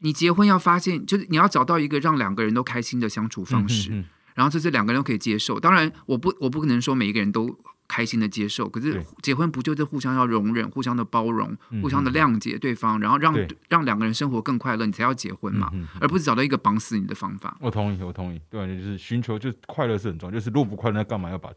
[0.00, 5.58] 你结婚要发现，就是你要找到一个让两个人都开心的相处方式，然后这是两个人都可以接受。
[5.58, 7.58] 当然，我不我不可能说每一个人都。
[7.86, 13.34] 开心的接受，可是结婚不就是互相要容忍、互相的包容、互相的谅解对方，然后让
[13.68, 15.70] 让两个人生活更快乐，你才要结婚嘛，
[16.00, 17.56] 而不是找到一个绑死你的方法。
[17.60, 21.50] 我同意，我同意，对，就是寻求就是快乐是很重要，就是如果不快乐，那干嘛要把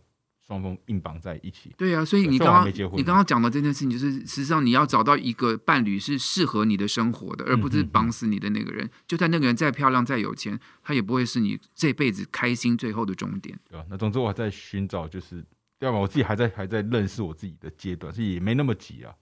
[0.45, 1.73] 双方硬绑在一起？
[1.77, 8.89] 对啊，所以你刚刚你刚刚讲的这件事情，就是实际上你要找到一个伴侣是适合你的生活的，而不是绑死你的那个人。
[9.07, 13.57] 就算那个人再漂亮、再有钱，他也不会是你这辈子开心最后的终点。
[13.69, 13.85] 对啊？
[13.89, 15.45] 那总之我还在寻找就是。
[15.79, 15.97] 对吧？
[15.97, 19.13] 我自己还在还在认识我自己的阶段，所以也没那么急啊。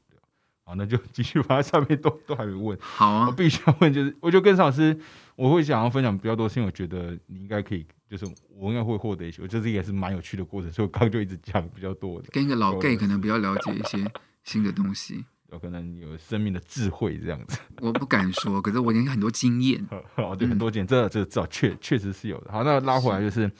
[0.68, 2.76] 好，那就继续把它上面都都还没问。
[2.82, 5.00] 好啊，我必须要问，就是我就跟上老师，
[5.36, 12.30] 我会想要分享比较多，是因为我觉得你应该可以，就是我应该会获得一些，我觉得这也是蛮有趣的过程，所以我刚刚就一直讲比较多的。
[12.32, 14.12] 跟一个老 gay 可能比较了解一些
[14.44, 17.60] 新的东西，有可能有生命的智慧这样子。
[17.82, 19.86] 我不敢说，可是我已经很多经验。
[20.18, 22.52] 哦，对，很多经验，这这这确确实是有的。
[22.52, 23.52] 好，那拉回来就是。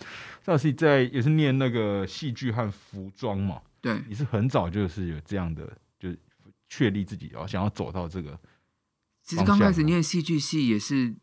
[0.44, 3.60] 赵是在也是念那个戏剧和服装嘛？
[3.82, 6.20] 对，你是很早就是有这样的，就是
[6.70, 8.40] 确立自己哦，想要走到这个。
[9.24, 11.16] 其实刚开始念戏剧系也是，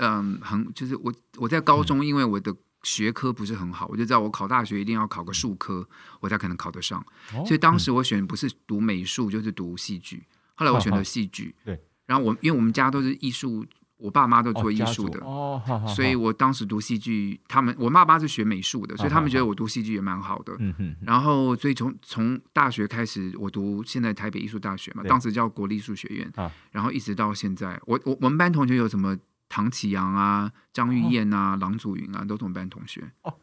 [0.00, 5.86] 嗯，很就是我我在高中，因为我的学科不是很好，我就知道我考大学一定要考个数科，
[6.20, 7.04] 我才可能考得上。
[7.46, 11.54] 所以当时我选不是读美术就是读戏剧，后来我选择戏剧。
[11.64, 13.66] 对，然后我因为我们家都是艺术。
[14.02, 15.62] 我爸妈都做艺术的，哦，
[15.94, 20.56] 所以我当时读戏剧，他们我爸妈是学美术的，所以他们觉得我读戏剧也蛮好的。
[20.58, 20.96] 嗯哼。
[21.02, 26.32] 然后，所以从从大学开始，我读现在台北艺术大学嘛，当时叫国立艺术学院。
[26.36, 26.50] 啊。
[26.70, 29.14] 然后一直到现在，我我我们班同学有什么
[29.50, 33.02] 唐启阳啊、张玉燕啊、郎祖云啊，都同班同学。
[33.22, 33.34] 哦，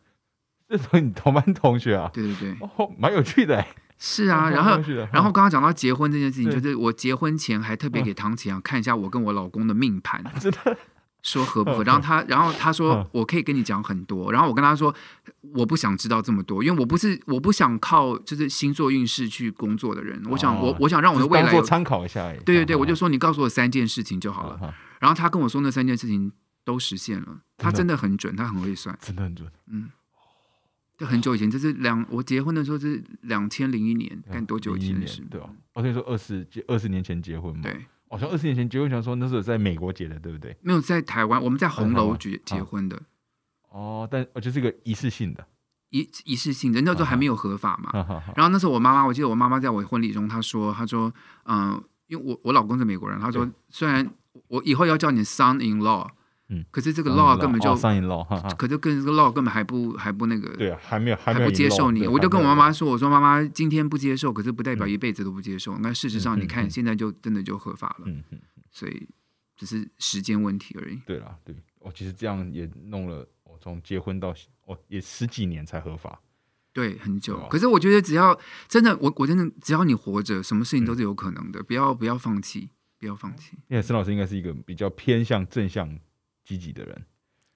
[0.68, 2.10] 这是你同班同学啊？
[2.12, 2.58] 对对对。
[2.78, 3.64] 哦，蛮有趣的。
[4.00, 4.80] 是啊，然后
[5.12, 10.78] 然后刚刚讲到结婚这件事情，就是我结婚前还特别给唐启阳看一下我跟我老公的命盘，真的
[11.24, 11.84] 说合不合？
[11.84, 14.94] 然后他然后他说我可以跟你讲很多，然后我跟他说
[15.56, 22.32] 我不想知道这么多，因为我不是我不想靠就是星座运势去工作的人，我想我我想让我的未来参考一下。
[22.46, 24.74] 对对对，我就说你告诉我三件事情就好了。
[25.00, 26.32] 然后他跟我说那三件事情
[26.64, 29.52] 都实现了，他真的很准，他很会算，真的很准。
[29.68, 29.90] 嗯。
[30.98, 35.22] 就很久以前，这是两我结婚的时候是两千零一年，干多久以前的事？
[35.30, 35.48] 对吧？
[35.74, 37.62] 我跟你说，二十二十年前结婚嘛。
[37.62, 40.58] 对，好像二十年前结婚，想说那时候在美国结的，对不对？
[40.62, 43.00] 没有在台湾，我们在红楼结结婚的。
[43.70, 45.46] 哦，但我就是个仪式性的，
[45.92, 47.92] 一一次性的，那时候还没有合法嘛。
[48.36, 51.14] 然后那时候我妈妈，我记得我妈妈在我婚礼中，她说：“她说，
[51.46, 54.04] 嗯，因为我我老公是美国人，她说虽然
[54.48, 56.08] 我以后要叫你 son in law。”
[56.50, 65.78] 嗯，可是这个 law 根本就哦、in law，可是跟这个 law 根本还不还不那个，对啊，还没有还不接受你，我就跟我妈妈说，我说妈妈今天不接受，可是不代表一辈子都不接受。
[65.80, 68.40] 那事实上，你看现在就真的就合法了，嗯嗯，
[68.72, 69.10] 所以
[69.58, 70.98] 只是时间问题而已。
[71.06, 74.34] 对啦，对，我其实这样也弄了，我从结婚到
[74.68, 76.18] 哦也十几年才合法，
[76.72, 77.46] 对，很久。
[77.50, 82.70] 可是我觉得只要真的，我我真的只要你活着，什么事情都是有可能的，不要不要放弃，
[83.00, 83.58] 不要放弃。
[83.68, 85.98] 因为沈老师应该是一个比较偏向正向。
[86.48, 87.06] 积极的人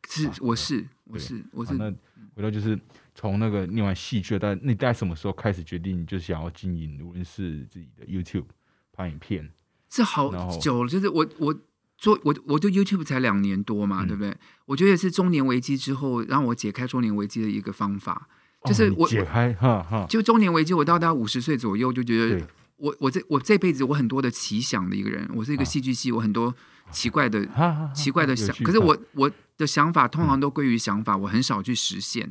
[0.10, 1.76] 是，我是，我是，我是。
[1.76, 1.90] 那
[2.36, 2.78] 回到就是
[3.16, 8.48] 从那个念完戏剧，但你在什么时候开始决定就想要经营，无论是自己的 YouTube
[8.92, 9.50] 拍影片？
[9.88, 11.58] 这好久了，就是我我
[11.98, 14.36] 做我我对 YouTube 才两年多嘛，对不对？
[14.66, 18.28] 我觉得是中年危机之后让我解开中年危机的一个方法，
[18.66, 20.06] 就是我解开哈哈。
[20.10, 22.46] 就中年危机，我到大概五十岁左右就觉得，
[22.82, 26.54] 我我这我这辈子我很多的奇想的一个人，我是一个戏剧系，我很多。
[26.92, 27.48] 奇怪的，
[27.96, 32.30] 奇怪的想，可是我我的想法通常都归于想法，我很少去实现。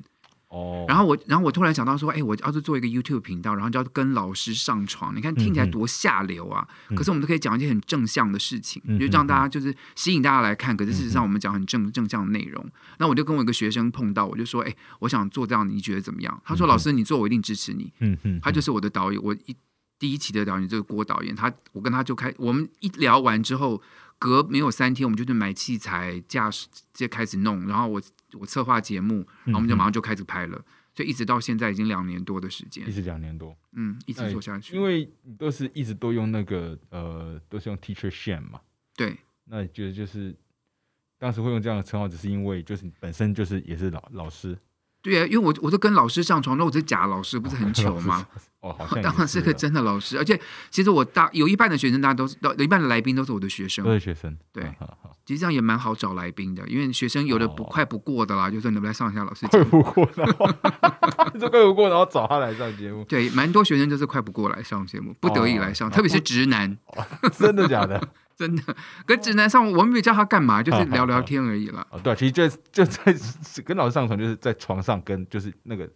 [0.48, 6.68] 哦，然后我，然后我突然想到说，哎，我要是做一个 YouTube 频道，然后就要跟老师上床，你看听起来多下流啊！
[6.94, 10.76] 可是我们都可以讲一些很正向的事情，就让大家就是吸引大家来看。
[10.76, 12.62] 可是事实上，我们讲很正正向的内容。
[12.98, 16.42] 那我就跟我一个学生碰到，我就说，哎，我想做这样，你觉得怎么样？
[16.44, 17.90] 他说，老师，你做我一定支持你。
[18.00, 19.56] 嗯嗯，他就是我的导演，我一
[20.00, 23.80] 第一期的导演就是郭导演，他我跟他就开，我们一聊完之后，
[24.18, 27.68] 隔没有三天，我们就去买器材、架势，直接开始弄。
[27.68, 30.64] 然后我我策划节目，然后我们就马上就开始拍了。
[30.94, 34.74] 所以一直到现在已经两年多的时间，一直两年多，嗯，一直做下去。
[34.74, 38.60] 因为你都是一直都用那个呃，都是用 Teacher Sham 嘛，
[38.96, 39.16] 对。
[39.44, 40.34] 那觉得就是
[41.18, 44.58] 当时会用这样的称号，只是因为就是本身就是也是老老师。
[45.02, 48.26] 对啊，因为我我都跟老师上床，那我是假老师，不是很糗吗？
[48.60, 50.38] 哦，好 像当然是个真的老师，而且
[50.70, 54.36] 其实我大有一半的学生，大家都是有一半的来宾都是我的学生，都是学生。
[54.52, 54.62] 对，
[55.24, 60.04] 其实这样也蛮好找来宾的，因为学生有的不快不过的啦，就说能不能来上一下老师快不过，
[61.40, 63.02] 就快不过，然后找他来上节目。
[63.04, 66.76] 对，蛮多学生就是快不过来上节目，不得已来上，特别是直男，
[67.32, 67.98] 真的假的？
[68.40, 68.62] 真的，
[69.05, 71.87] 跟直男上，我们没叫他干嘛，就是聊聊天而已了。
[72.03, 73.14] 对，其实就就在
[73.64, 75.87] 跟老师上床，就是在床上跟就是那个。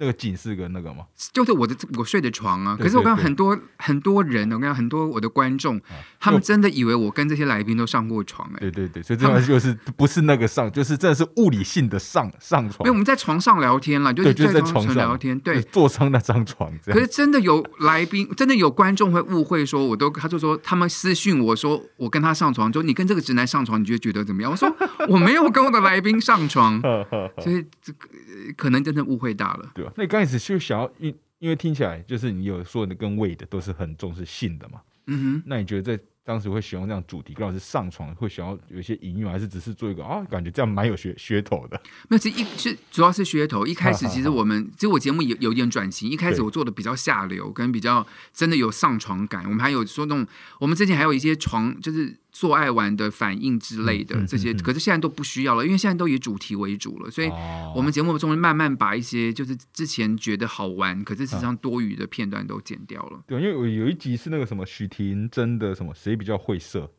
[0.00, 1.04] 那个景是个那个吗？
[1.30, 2.74] 就是我的我睡的床啊。
[2.74, 5.78] 可是我看很多很多人，我看很多我的观众，
[6.18, 8.60] 他们真的以为我跟这些来宾都上过床哎。
[8.60, 12.78] 对对对，所以这个就是不是那个上，就是真的是物理性的上上床。
[12.80, 16.72] 因为我们在床上聊天了，就是在床上聊天，对，坐上那张床。
[16.86, 24.50] 可是真的有来宾，真的有观众会误会说，我都他就说他们私讯我说我跟他上床，就你跟这个直男上床，你觉得觉得怎么样？
[24.50, 24.74] 我说
[25.08, 26.80] 我没有跟我的来宾上床，
[27.42, 28.08] 所以这个
[28.56, 29.92] 可能真的误会大了，对吧？
[29.96, 36.02] 那你刚开始就想要，因因为听起来就是你有说的跟胃的都是很重视性的嘛，嗯哼，那你觉得在？
[36.22, 40.22] 当时会选用这样主题，跟老师上床会想要有一些引用，还是只是做一个啊？
[40.30, 41.80] 感觉这样蛮有噱噱头的。
[42.08, 43.66] 那其实一是主要是噱头。
[43.66, 46.08] 一开始其实我们其实我节目有有点转型。
[46.08, 49.42] 一开始我做的比较下流，跟比较真的有上床感。
[49.44, 50.24] 我们还有说那种，
[50.60, 52.14] 我们之前还有一些床就是。
[52.32, 57.28] 做爱玩的反应之类的这些，可是现在都不需要了，因为现在都以主题为主了，所以
[57.74, 63.22] 我们节目中慢慢把一些就是之前觉得好玩，可是实际上多余的片段都剪掉了。
[63.26, 66.90] 对，因为我有一集是那个什么许婷真的什么谁比较会射，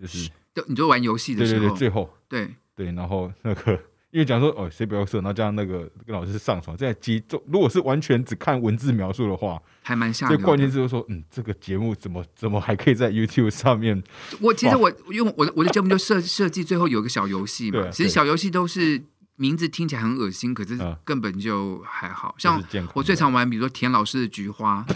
[0.00, 3.78] 就是就你就玩游戏的时候，最后对对，然后那个。
[4.10, 10.40] 因为讲说哦，谁不要色，然后加上那个跟老师上床，在集中，如果是完全只看文字描述的话，还蛮吓人。
[10.40, 14.02] 关键就是说，嗯，这个节目怎么怎么还可以在 YouTube 上面？
[14.40, 19.02] 我其实我用我的我的节目就设设计最后有一个小游戏嘛，其实小游戏都是
[19.38, 24.84] 名字听起来很恶心，可是根本就还好像我最常玩，比如说田老师的菊花。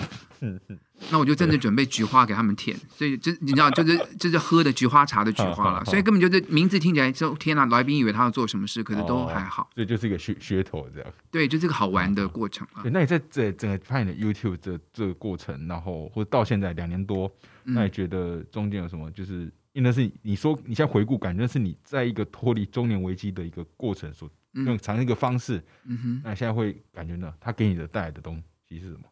[1.11, 11.12] 那我就真的准备菊花给他们舔，所以就你知道，就是就是喝的菊花茶的菊花了，所以根本就是名字听起来就天哪，来宾以为他要做什么事，可是都还好，所以就是一个噱噱头这样。
[11.31, 12.83] 对，就这个好玩的过程了。
[12.90, 17.33] 那你在这整个拍你的 YouTube 这这个过程，然后或者到现在两年多，
[17.64, 19.11] 那你觉得中间有什么？
[19.11, 25.62] 就是因为是你说你现在回顾，感觉是你在一个脱离中年危机的一个过程所用尝试一个方式。
[25.85, 27.32] 嗯哼，那现在会感觉呢？
[27.40, 29.02] 他给你的带来的东西是什么？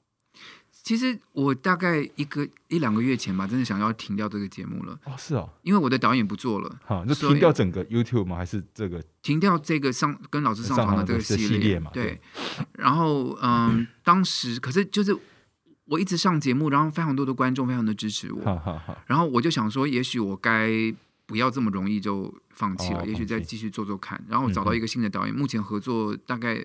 [0.82, 4.98] 其实我大概一个一两个月前吧，真的想要停掉这个节目了。
[5.04, 6.80] 哦，是哦，因为我的导演不做了。
[6.84, 8.36] 好，就停掉整个 YouTube 吗？
[8.36, 11.90] 还是这个停掉这个上跟老师上床的这个系列嘛？
[11.92, 12.18] 对。
[12.72, 15.14] 然后，嗯，当时可是就是
[15.90, 18.42] 我一直上节目，然后非常多的观众非常的支持我。
[19.06, 20.70] 然后我就想说，也许我该
[21.26, 24.22] 不要这么容易就放弃了，也许再继续做做看。
[24.28, 26.64] 然后我找到一个新的导演，目前合作大概。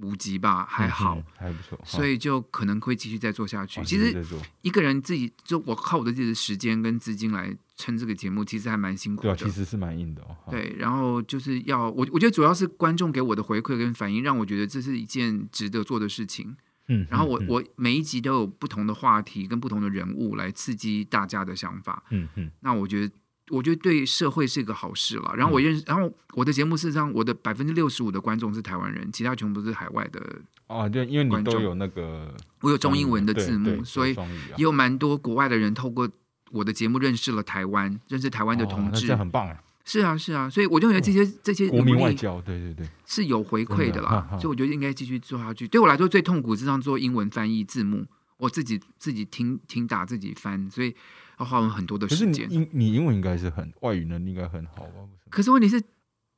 [0.00, 3.82] 五集吧，还好，还不错，所以就可能会继续再做下去。
[3.82, 4.24] 其实
[4.62, 9.34] 一个人自己就我靠我的自己的时间跟资金来撑这个节目，其实还蛮辛苦的。
[9.34, 10.36] 其实是蛮硬的哦。
[10.52, 16.56] 对，然后就是要我，我觉得主要是观众给我的回馈跟反应，让我觉得这是一件值得做的事情。
[16.88, 22.02] 嗯，然后我我每一集都有不同的话题跟不同的人物来刺激大家的想法。
[22.10, 23.14] 嗯嗯，那我觉得。
[23.50, 25.32] 我觉得对社会是一个好事了。
[25.34, 30.20] 然后我认识，然后我的节目事实上，我的百分之六十五的观众是台湾人，其他全部都是海外的。
[30.66, 34.14] 哦，对，因为你都有那个，我有中英文的字幕，所以
[34.58, 36.06] 也有蛮多国外的人透过
[36.50, 39.58] 我的节目认识了台湾，认识台湾的同志，这很棒哎。
[39.88, 44.28] 是啊，是啊，所以我就觉得这些这些国民外交，对对对，是有回馈的啦。
[44.32, 45.66] 所以我觉得应该继续做下去。
[45.66, 48.04] 对我来说，最痛苦是上做英文翻译字幕，
[48.36, 50.94] 我自己自己听听打，自己翻，所以。
[51.40, 52.48] 要花很多的时间。
[52.50, 55.06] 你英你英文应该是很外语能力应该很好吧？
[55.30, 55.80] 可是问题是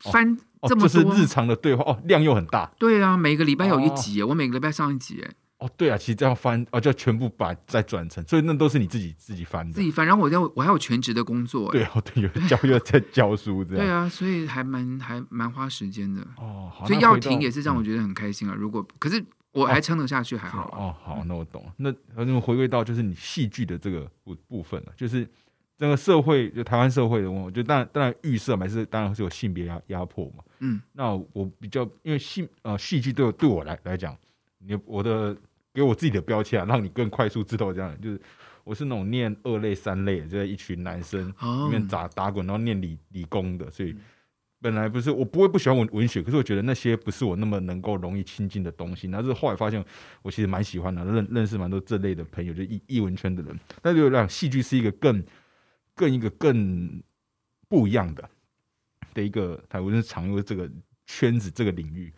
[0.00, 0.36] 翻
[0.68, 2.70] 这么多，就是日常的对话哦，量又很大。
[2.78, 5.24] 对啊，每个礼拜有一集，我每个礼拜上一集。
[5.60, 9.72] 哦，对啊，其实这样翻哦，就全部把再转成，所以那都是你自己自己翻的。
[9.72, 11.70] 自己翻，然后我要我还有全职的工作。
[11.70, 13.86] 对哦，对，有教又在教书这样。
[13.86, 16.20] 对啊，所以还蛮还蛮花时间的。
[16.36, 18.54] 哦，所以要停也是让我觉得很开心啊。
[18.54, 19.24] 如果可是。
[19.52, 20.94] 我还撑得下去，还好哦。
[21.02, 21.74] 好，那我懂了。
[21.76, 25.28] 那那么回归到就是你戏剧的这个部部分了，就是
[25.76, 30.44] 整个社会，就台湾社会的，我就当然当然预设嘛，是当然是有性别压压迫嘛。
[30.60, 30.80] 嗯。
[30.92, 34.16] 那我比较因为戏呃戏剧对对我来来讲，
[34.58, 35.36] 你我的
[35.72, 38.20] 给我自己的标签啊，让你更快速知道这样，就是
[38.64, 43.94] 我是那种念二类、三类，就是一群男生里面打打滚，然后念理理工的，所以
[44.60, 49.08] 本来不是我不会不喜欢文文学，可是我觉得那些不是我那么能够容易亲近的东西。
[49.08, 49.82] 但是后来发现，
[50.22, 53.58] 我其实蛮喜欢的，认认识蛮多这类的朋友，就艺艺文圈的人。
[53.82, 55.24] 那就让戏剧是一个更
[55.94, 57.02] 更一个更
[57.68, 58.28] 不一样的
[59.14, 60.70] 的一个，台湾是常用这个
[61.06, 62.12] 圈子这个领域。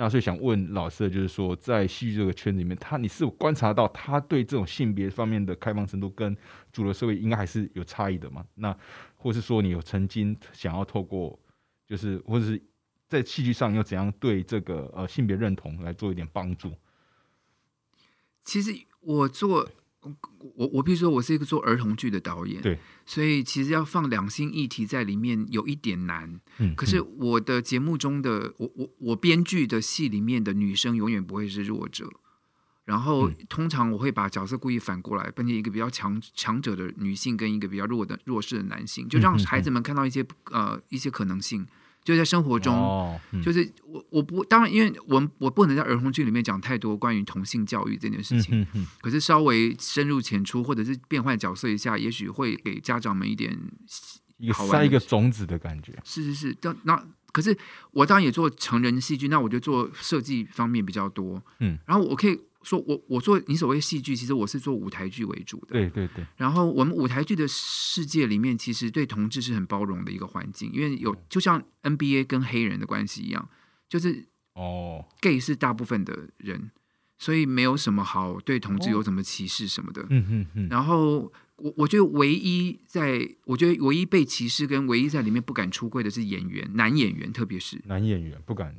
[0.00, 6.36] 那所以想问老师就是说，在戏剧这个圈子里面，他你是观察到他对这种性别方面的开放程度跟
[6.72, 8.46] 主流社会应该还是有差异的吗？
[8.54, 8.72] 那
[9.16, 11.36] 或是说你有曾经想要透过，
[11.84, 12.62] 就是或者是
[13.08, 16.72] 在戏剧上要怎样对这个呃性别认同来做一点帮助？
[18.44, 19.68] 其实我做。
[20.54, 26.40] 我我比如说，我是一个做儿童剧的导演，对，所以其实要放两性议题在里面有一点难。
[26.58, 32.10] 嗯，可是我的节目中的我我我编剧的戏里面的女生永远不会是弱者，
[32.84, 41.66] 然后通常我会把角色故意反过来，变成一个比较强强者的女性跟一个比较弱的弱势的男性，就让孩子们看到一些呃一些可能性。
[42.08, 48.66] 就在生活中，就是我我不当然，因为我我不能在儿童剧里面讲太多关于同性教育这件事情。
[49.02, 53.54] 可是稍微深入浅出，或者是变换角色一下，也许会给家长们一点
[54.70, 55.92] 塞一个种子的感觉。
[56.02, 56.98] 是是是，但那
[57.30, 57.54] 可是
[57.90, 61.42] 我当然也做成人戏剧，那我就做设计方面比较多。
[61.60, 62.40] 嗯，然后我可以。
[62.62, 65.68] 说我我做你所谓戏剧，其实我是做舞台剧为主的。
[65.68, 66.26] 对对对。
[66.36, 73.48] 然后我们舞台剧的世界里面，其实对同志是很包容的一个环境，因为有就像 NBA 跟黑人的关系一样，
[73.88, 76.72] 就是哦，gay 是大部分的人，
[77.16, 80.04] 所以没有什么好对同志有什么歧视什么的。
[80.10, 80.68] 嗯嗯嗯。
[80.68, 88.74] 然后我我觉得唯一在，我觉得唯一被歧视跟唯一在里面不敢出柜的是演员，男演员特别是男演员不敢。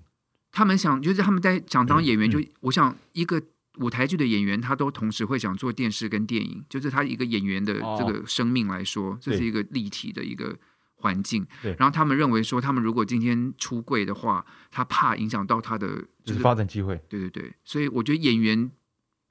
[0.51, 3.41] 他们想就是他们在想当演员，就我想一个。
[3.79, 10.53] 舞台剧的演员，他都同时会想做电视跟电影，就是他一个演员的这个生命来说，这是一个立体的一个
[10.95, 11.47] 环境。
[11.77, 17.01] 然后他们认为说，他们如果今天出柜的话，他怕影响到他的就是发展机会。
[17.07, 18.69] 对对对，所以我觉得演员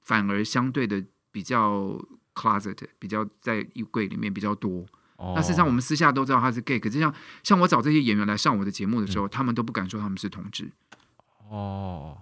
[0.01, 4.83] 反而相对的比较 closet，比较在衣柜里面比较多。
[5.35, 10.71] 那事实上，我们私下都知道他是 gay，可是像像我找这些演员来上我的节目的时候，他们都不敢说他们是同志。
[11.49, 12.17] 哦。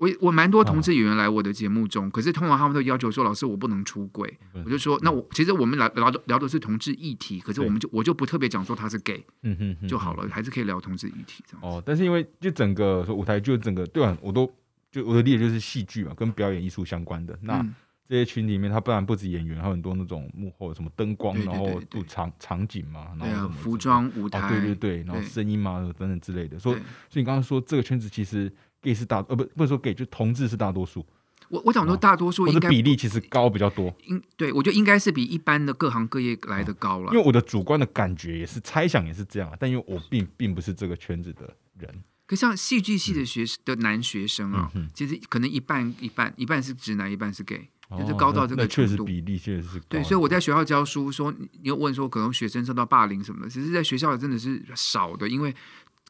[0.00, 4.34] 我我蛮多同志演员来我的节目中，可是通常他们都要求说：“老师，我不能出轨。”
[4.64, 14.50] 我就说：“那我其实我们聊聊聊的是同志议题，可是我们就我就不特别讲说他是 gay，嗯哼，就好了，还是可以聊同志议题这样。”哦，但是因为就整个说舞台剧整个对啊，我都
[14.90, 17.38] 就我的理解就是戏剧嘛，跟表演艺术相关的。
[17.42, 17.62] 那
[18.08, 26.58] 这些群里面，他不然不止演员，还有很多那种幕后什么灯光，然后布场场景嘛，然后服装舞台，对对对，然后声音嘛等等之类的。
[26.58, 26.76] 所以，
[27.10, 28.50] 所以你刚刚说这个圈子其实。
[28.82, 31.04] Gay 是大呃不不是说 gay 就同志是大多数，
[31.48, 37.12] 我我想说大多数应该比例其实高比较多，应对我觉得应该是比一般的各行各业来的高了。
[37.12, 42.02] 因为我的主观的感觉也是猜想也是这样，但因为我并并不是这个圈子的人。
[42.26, 47.68] 可像戏剧系的学的男学生啊，其实可能一半一半一半是直男，一半是 gay，
[47.98, 49.04] 就是高到这个程度。
[49.04, 55.54] 比例确实是对，所以我在学校教书，说你又问说可能学生受到霸凌什么的，其实在学校真的是少的，因为。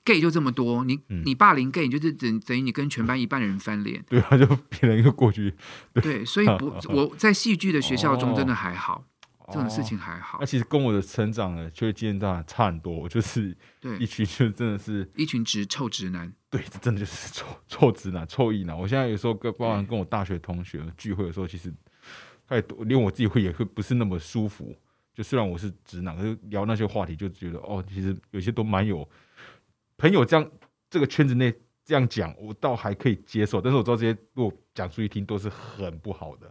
[0.04, 4.02] Gay 就这么多，你你霸凌 gay，你就是等等于你跟全班一半的人翻脸。
[4.08, 5.54] 对啊，就变成一个过去。
[5.94, 9.04] 对，所以不， 我在戏剧的学校中真的还好，
[9.48, 10.38] 这种事情还好。
[10.40, 12.92] 那其实跟我的成长呢，就会经验到差很多。
[12.92, 16.32] 我就是对一群就真的是一群直臭直男。
[16.48, 18.76] 对，真的就是 臭臭直男、臭异男。
[18.76, 21.72] 我现在有时候跟包含跟我大学同学聚会的时候，其实
[22.48, 24.74] 太多，连我自己会也会不是那么舒服。
[25.14, 29.06] 就虽然我是直男，可是聊那些话题就觉得哦，其实有些都蛮有。
[30.00, 30.50] 朋友这样，
[30.88, 33.60] 这个圈子内这样讲，我倒还可以接受。
[33.60, 36.50] 但是我知道这些如果讲出去听都是很不好的，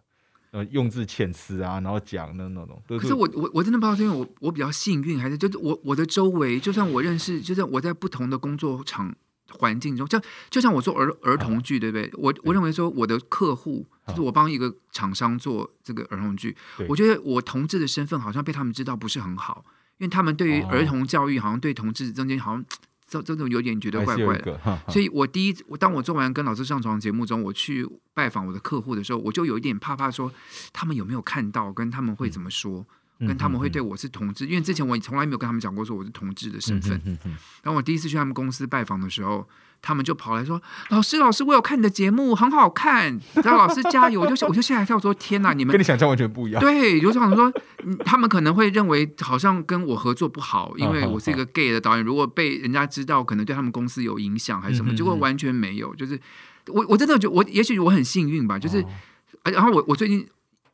[0.52, 2.80] 呃，用字遣词啊，然后讲的那种。
[2.88, 9.16] 可是我我我真的不知道，是因为我我比较幸运，还是就是我我的周围，就算我认识，就算我在不同的工作场
[9.50, 10.22] 环境中，就
[10.52, 12.12] 就像我做儿儿童剧，对不对？
[12.14, 16.56] 我我认为说我的客户就是我帮一个厂商做这个儿童剧，
[16.88, 19.66] 我觉得我同志的身份好像被他们知道不是很好，
[19.98, 22.64] 因为他们对于儿童教育好像对同志中间好像。
[23.10, 30.32] 这这种有点觉得怪怪的，所以我第一，我当我做完跟老师上床节目中，我去拜访我的客户的时候，我就有一点怕怕，说
[30.72, 32.86] 他们有没有看到，跟他们会怎么说，
[33.20, 37.02] 跟他们会对我是同志，因为之前我从来没有跟他们讲过说我是同志的身份。
[37.64, 39.48] 然后我第一次去他们公司拜访的时候。
[39.82, 43.20] 他们就跑来说：“老师，老师，我有看你的节目，很好看。
[43.36, 47.52] 然后老师加油！”我就我就吓一跳，说：“天哪，你们跟你想象完全不一样。”对，有想说，
[48.06, 55.96] 他们可能会认为好像跟我合作不好，因为我是一个 gay 的导演，如果被人家知道，可能对他们公司有影响还是什么，结果完全没有。
[55.96, 56.20] 就是
[56.68, 58.84] 我我真的觉得我也许我很幸运吧，就是
[59.44, 60.28] 而然后我我最近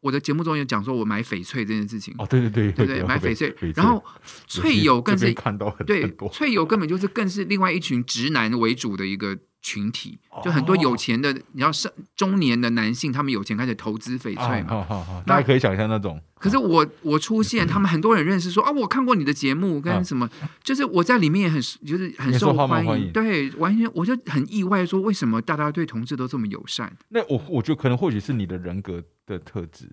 [0.06, 3.02] 我的节目中有讲说我买翡翠这件事情，哦，对对对对不对？
[3.02, 4.04] 买翡翠，然后
[4.46, 9.36] 翠友更是看到很对翠友根本就是更是另外一群直男为主的一个
[9.66, 14.68] 群体，就很多有钱的，你要是中年的男性，他们有钱开始投资翡翠嘛。
[14.68, 20.30] 啊好好好，大家可以想象那种，可是我我出现，他们很多人认识说啊，我看过你的节目跟什么，
[20.64, 26.96] 就是我在里面也很就是很受欢迎，对，完全我就很意外，说为什么大家对同志都这么友善？
[27.10, 29.90] 那我我觉得可能或许是你的人格的特质，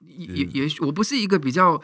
[0.00, 1.80] 也也也许我不是一个比较，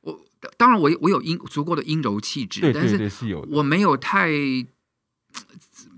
[0.00, 0.20] 我
[0.56, 3.36] 当然我我有阴足够的阴柔气质，对对但是。
[3.50, 4.28] 我没有太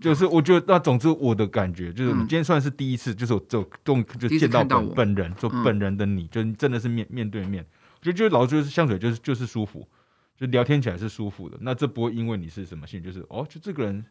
[0.00, 7.64] 就是我觉得，那总之我的感觉就是，我嗯今天算是第一次，就是我就动就第一次见到本本人，就嗯本人的你，就是真的是面面对面，
[8.00, 9.88] 就就老就是香水就是就是舒服，
[10.36, 11.56] 就聊天起来是舒服的。
[11.60, 14.04] 那这不会因为你是什么性，就是哦，就这个人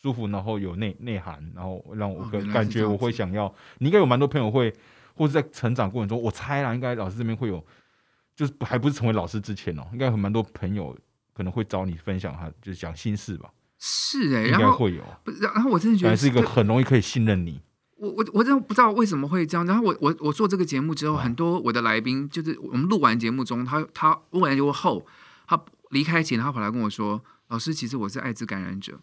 [0.00, 3.52] 舒服，然后有内内涵，然后让我感感觉我会想要。
[3.78, 4.74] 你应该有蛮多朋友会，
[5.14, 7.64] 或者在成长过程中，我猜啦，应该老师这边会有，
[8.34, 10.96] 就是还不是成为老师之前哦，应该有蛮多朋友
[11.32, 13.50] 可能会找你分享他就是讲心事吧，
[13.84, 15.02] 是哎、应然后该会有。
[15.24, 17.60] 不是然后我真的觉得还是一个很容易可以信任你。
[17.96, 19.66] 我我我真的不知道为什么会这样。
[19.66, 25.04] 然后我我我做这个节目之后，哦很多我的来宾就是我们录完节目中，他他录完节目后，
[25.48, 25.60] 他
[25.90, 27.20] 离开前，他跑来跟我说
[27.50, 29.00] ：“老师，其实我是艾滋感染者。”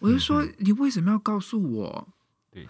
[0.00, 2.12] 我就说：“你为什么要告诉我？”嗯
[2.52, 2.66] 对，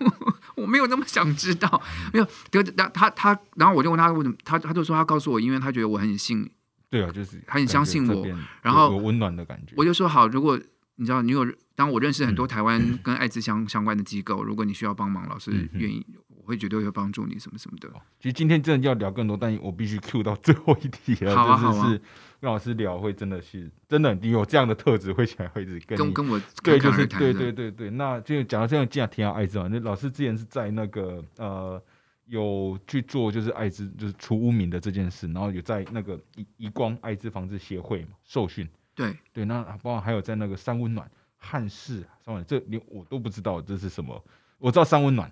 [0.54, 1.82] 我没有那么想知道，
[2.12, 2.24] 没有。
[2.52, 6.48] 可是他他他，然后我就问他为什么，他他就说他告诉我，因为他觉得我很信，
[6.88, 8.24] 对啊，就是他很相信我
[8.62, 9.74] 然后有有温暖的感觉。
[9.76, 10.56] 我就说好，如果
[10.96, 17.88] 你知道你有，当我认识嗯很多台湾跟艾滋相相关的机构，如果你需要帮忙，老师愿意，我会绝对会帮助你什么什么的。
[18.20, 22.00] 其实今天真的要聊更多，但我必须 Q 到最后一题了，就是是
[22.40, 27.90] 跟老师聊会真的是真的，你有这样的特质，会起来会一直跟你跟跟我对，就是对对对对。
[27.90, 31.82] 那就讲到这样，既然提到艾滋嘛，那老师之前是在那个呃
[32.26, 38.68] 有去做就是艾滋就是除污名的这件事，然后有在那个移移光艾滋防治协会嘛受训。
[38.94, 44.24] 对对，那包括还有在那个三温暖、汉室、三温暖，这连我都不知道这是什么。
[44.58, 45.30] 我知道三温暖，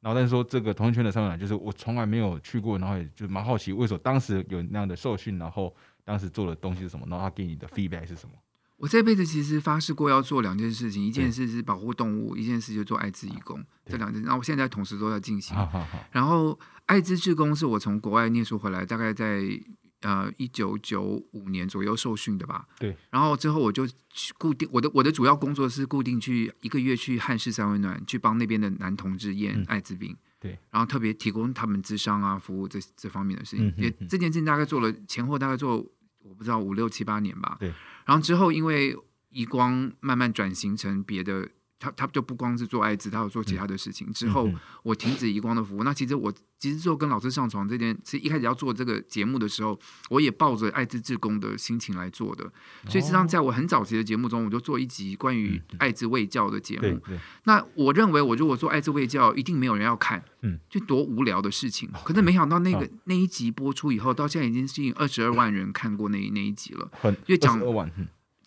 [0.00, 8.34] 然后但是说这个同性圈的三温暖，就是我从来没有去过，然后也就蛮好奇为什么当时有那样的受训，然后当时做的东西是什么，然后他给你的 feedback 是什么？
[8.76, 15.56] 我这辈子其实发誓过要做两件事情，一件事是保护动物，一件事就做艾滋义工，这两件，然后我现在同时都在进行。
[16.12, 16.56] 然后
[16.86, 19.40] 艾滋志工是我从国外念书回来，大概在
[20.02, 22.66] 呃一九九五年左右受训的吧。
[22.78, 22.96] 对。
[23.10, 30.16] 然后之后我就去固定我的我的主要工作是固定去一个月去汉室三温暖去帮那边的男同志验嗯艾滋病。
[30.40, 30.58] 对。
[30.70, 35.76] 然后特别提供他们智商啊服务这这方面的事情嗯，哼也这件事情大概做了前后大概做
[36.22, 37.56] 我不知道五六七八年吧。
[37.60, 37.72] 对。
[38.04, 38.96] 然后之后因为
[39.30, 41.48] 移光慢慢转型成别的。
[41.78, 44.12] 他他就不光是做艾滋，他有做其他的事情。
[44.12, 44.50] 之后
[44.82, 45.84] 我停止移光的服务。
[45.84, 49.78] 那其实我其实做跟老师上床这件，其实一开始要做这个节目的时候，
[50.10, 52.44] 我也抱着艾滋志工的心情来做的。
[52.88, 57.00] 所以实际上，在我很早期的节目中，我就做一集关于艾滋卫教的节目。
[57.44, 61.88] 那我认为，我如果做艾滋卫教，一定没有人要看，嗯，就多无聊的事情。
[62.04, 66.90] 可是没想到那个、哦那一集播出以后，到现在已经吸引二十二万人看过那那一集了。
[67.00, 67.58] 很因为讲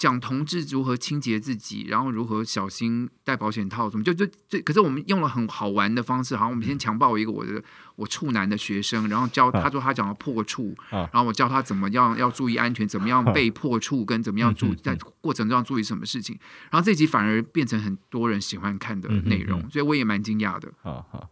[0.02, 7.64] 讲同志如何清洁自己，然后如何小心戴保险套，什么就就这，可是我们用了很好玩的方式，好像我们先强暴一个我的
[7.96, 11.08] 我处男的学生，然后教他说他讲到破处，啊。
[11.14, 16.36] 然后我教他怎么样要注意安全，怎么样被破处，跟怎么样注嗯嗯嗯在过程中要注意什么事情，
[16.72, 19.70] 然后这集反而变成很多人喜欢看的嗯嗯内容，嗯。
[19.70, 20.68] 所以我也蛮惊讶的。
[20.82, 21.30] 好好，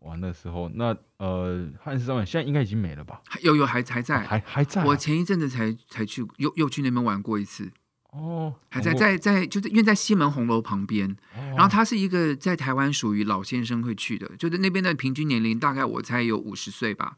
[0.00, 3.20] 玩的时候那呃汉室三万现在应该已经没了吧？
[3.28, 7.70] 还有有还还在，还还在啊、我前一阵子才才去又又去那边玩过一次，
[8.12, 11.10] 哦，还在在在就是因为在西门红楼旁边。
[11.36, 17.16] 哦然后他是一个在台湾属于老先生会去的，就是那边的平均年龄大概我猜有五十岁吧。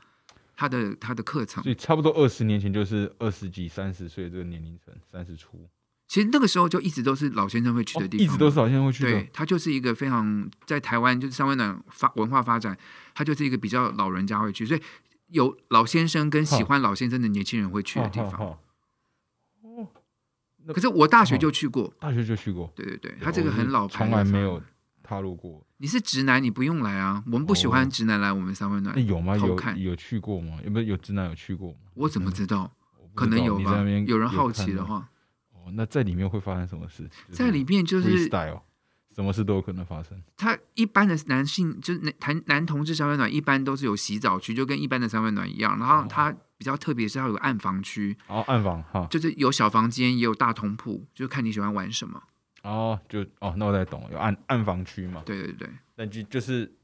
[0.56, 5.68] 他的他的课程所，以差不多二十年前就是二十几、三十岁这个年龄层，三十出，
[6.06, 9.30] 其实那个时候就一直都是老先生会去的地方，哦一直都是老先生会去的对，。
[9.32, 12.78] 他就是一个非常在台湾就是三温暖发文化发展，
[13.14, 14.80] 他就是一个比较老人家会去，所以
[15.28, 18.56] 有老先生跟喜欢老先生的年轻人会去的地方。
[20.68, 24.62] 可是我大学就去过，大学就去过，对对对，它这个很老牌，从来没有。
[25.06, 25.62] 踏入过。
[25.76, 29.02] 你是直男，你不用来啊，我们不喜欢哦直男来我们三温暖那。
[29.02, 29.36] 有吗？
[29.36, 30.58] 有看有去过吗？
[30.64, 31.76] 有没有有直男有去过吗？
[31.92, 32.72] 我怎么知道？
[33.14, 33.84] 可能有吧。
[34.06, 35.06] 有人好奇的话，
[35.52, 37.02] 哦，那在里面会发生什么事？
[37.28, 38.62] 就是在里面就是 freestyle，
[39.14, 40.18] 什么事都有可能发生。
[40.38, 45.78] 他一般的男性就是男男男同志三温暖，一般都是有洗澡区，就跟一般的三温暖一样。
[45.78, 46.34] 然后它
[46.64, 52.22] 比较特别是要有暗房区，哦暗房哈，就是有小房间，也有大通铺，就看你喜欢玩什么。
[52.62, 56.74] 哦，就哦，那我才懂，有暗暗房区嘛，对对对，但就就是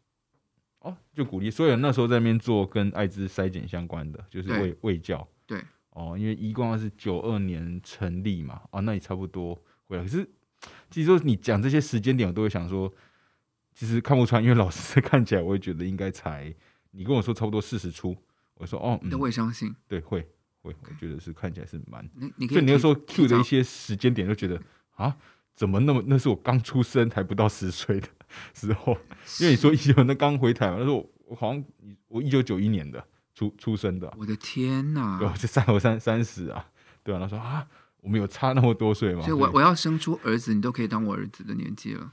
[0.80, 5.26] 哦，就鼓励所有人那时候在那边做跟艾滋筛检相关的，就是卫卫教。
[5.46, 10.02] 对，哦，因为一光是九二年成立嘛，哦，那也差不多回来。
[10.02, 10.28] 可是，
[10.90, 12.92] 其实说你讲这些时间点，我都会想说，
[13.72, 16.54] 其实看不出来，因为老师看起来，我也觉得应该才
[16.90, 18.14] 你跟我说差不多四十出，
[18.60, 20.20] 我说哦，都会相信，对，会
[20.62, 22.08] 会，我觉得是看起来是蛮。
[22.14, 24.60] 你你所以你要说 Q 的一些时间点，就觉得
[24.94, 25.16] 啊。
[25.52, 26.02] 怎么那么？
[26.06, 28.08] 那是我刚出生才不到十岁的
[28.54, 28.96] 时候，
[29.40, 31.62] 因为你说一九那刚回台湾，那时候我好像
[32.08, 33.04] 我一九九一年的
[33.34, 34.10] 出出生的。
[34.16, 35.18] 我的天哪！
[35.18, 36.64] 对，这三我三三十啊，
[37.02, 37.18] 对啊。
[37.20, 37.66] 他说啊，
[38.00, 39.20] 我们有差那么多岁吗？
[39.20, 42.10] 所以我我要生出儿子，你都可以当我儿子的年纪了。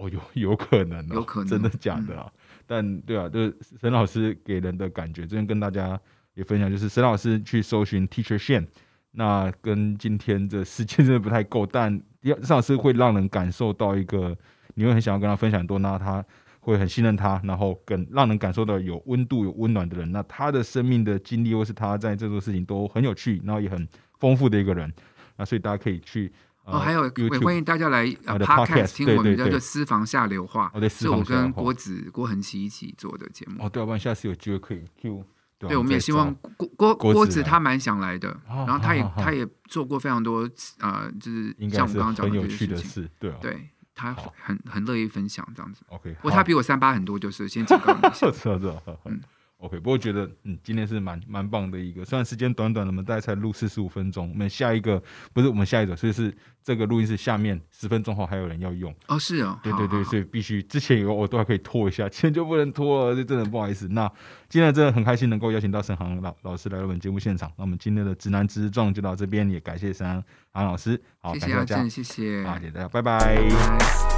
[0.00, 2.32] 哦，有有可能，有可能，真的假的啊？
[2.66, 6.00] 但对啊，就是沈老师给人的感觉，这边跟大家
[6.32, 8.66] 也分享，就是沈老师去搜寻 Teacher Shan。
[9.12, 14.34] 那跟今天的时间 真的不太够，但沈老师会让人感受到一个，
[14.74, 16.24] 你会很想要跟他分享多，那他
[16.60, 20.10] 会很信任他，然后更让人感受到有温度、有温暖的人。
[20.10, 23.86] 那他的生命的经历，或是他在这做事情都很有趣，然后也很
[24.18, 24.90] 丰富的一个人。
[25.36, 26.32] 那所以大家可以去
[26.70, 33.64] 哦，还有也欢迎大家来 podcast 听我们叫做私房下流话，是我跟郭子郭恒奇一起做的节目。
[33.64, 35.24] 哦，对，要不然下次有机会可以 Q。
[35.58, 40.48] 对，我们也希望郭郭郭子他蛮想来的，然后他也他也做过非常多
[40.78, 45.82] 呃，就是像我们刚刚讲的这些事情，对，对他很很乐意分享这样子。
[45.88, 48.26] OK，不过他比我三八很多，就是先警告你一下。
[49.60, 54.30] OK，不过觉得嗯，今天是蛮蛮棒的一个，虽然时间短短的，我们大概才录四十五分钟。
[54.30, 55.02] 我们下一个
[55.34, 63.86] 不是我们下一个，所以是这个录音室下面十分钟后还有人要用哦，是哦，对对对，所以必须之前有我都还可以拖一下，今天就不能拖了，这真的不好意思。
[63.88, 64.10] 那
[64.48, 67.52] 今天真的很开心能够邀请到沈航老老师来我们节目现场。
[67.58, 70.06] 那我们今天的直男直撞就到这边，也感谢沈
[70.52, 74.09] 航老师，好，谢谢大家，谢谢，好，谢谢大家，拜拜。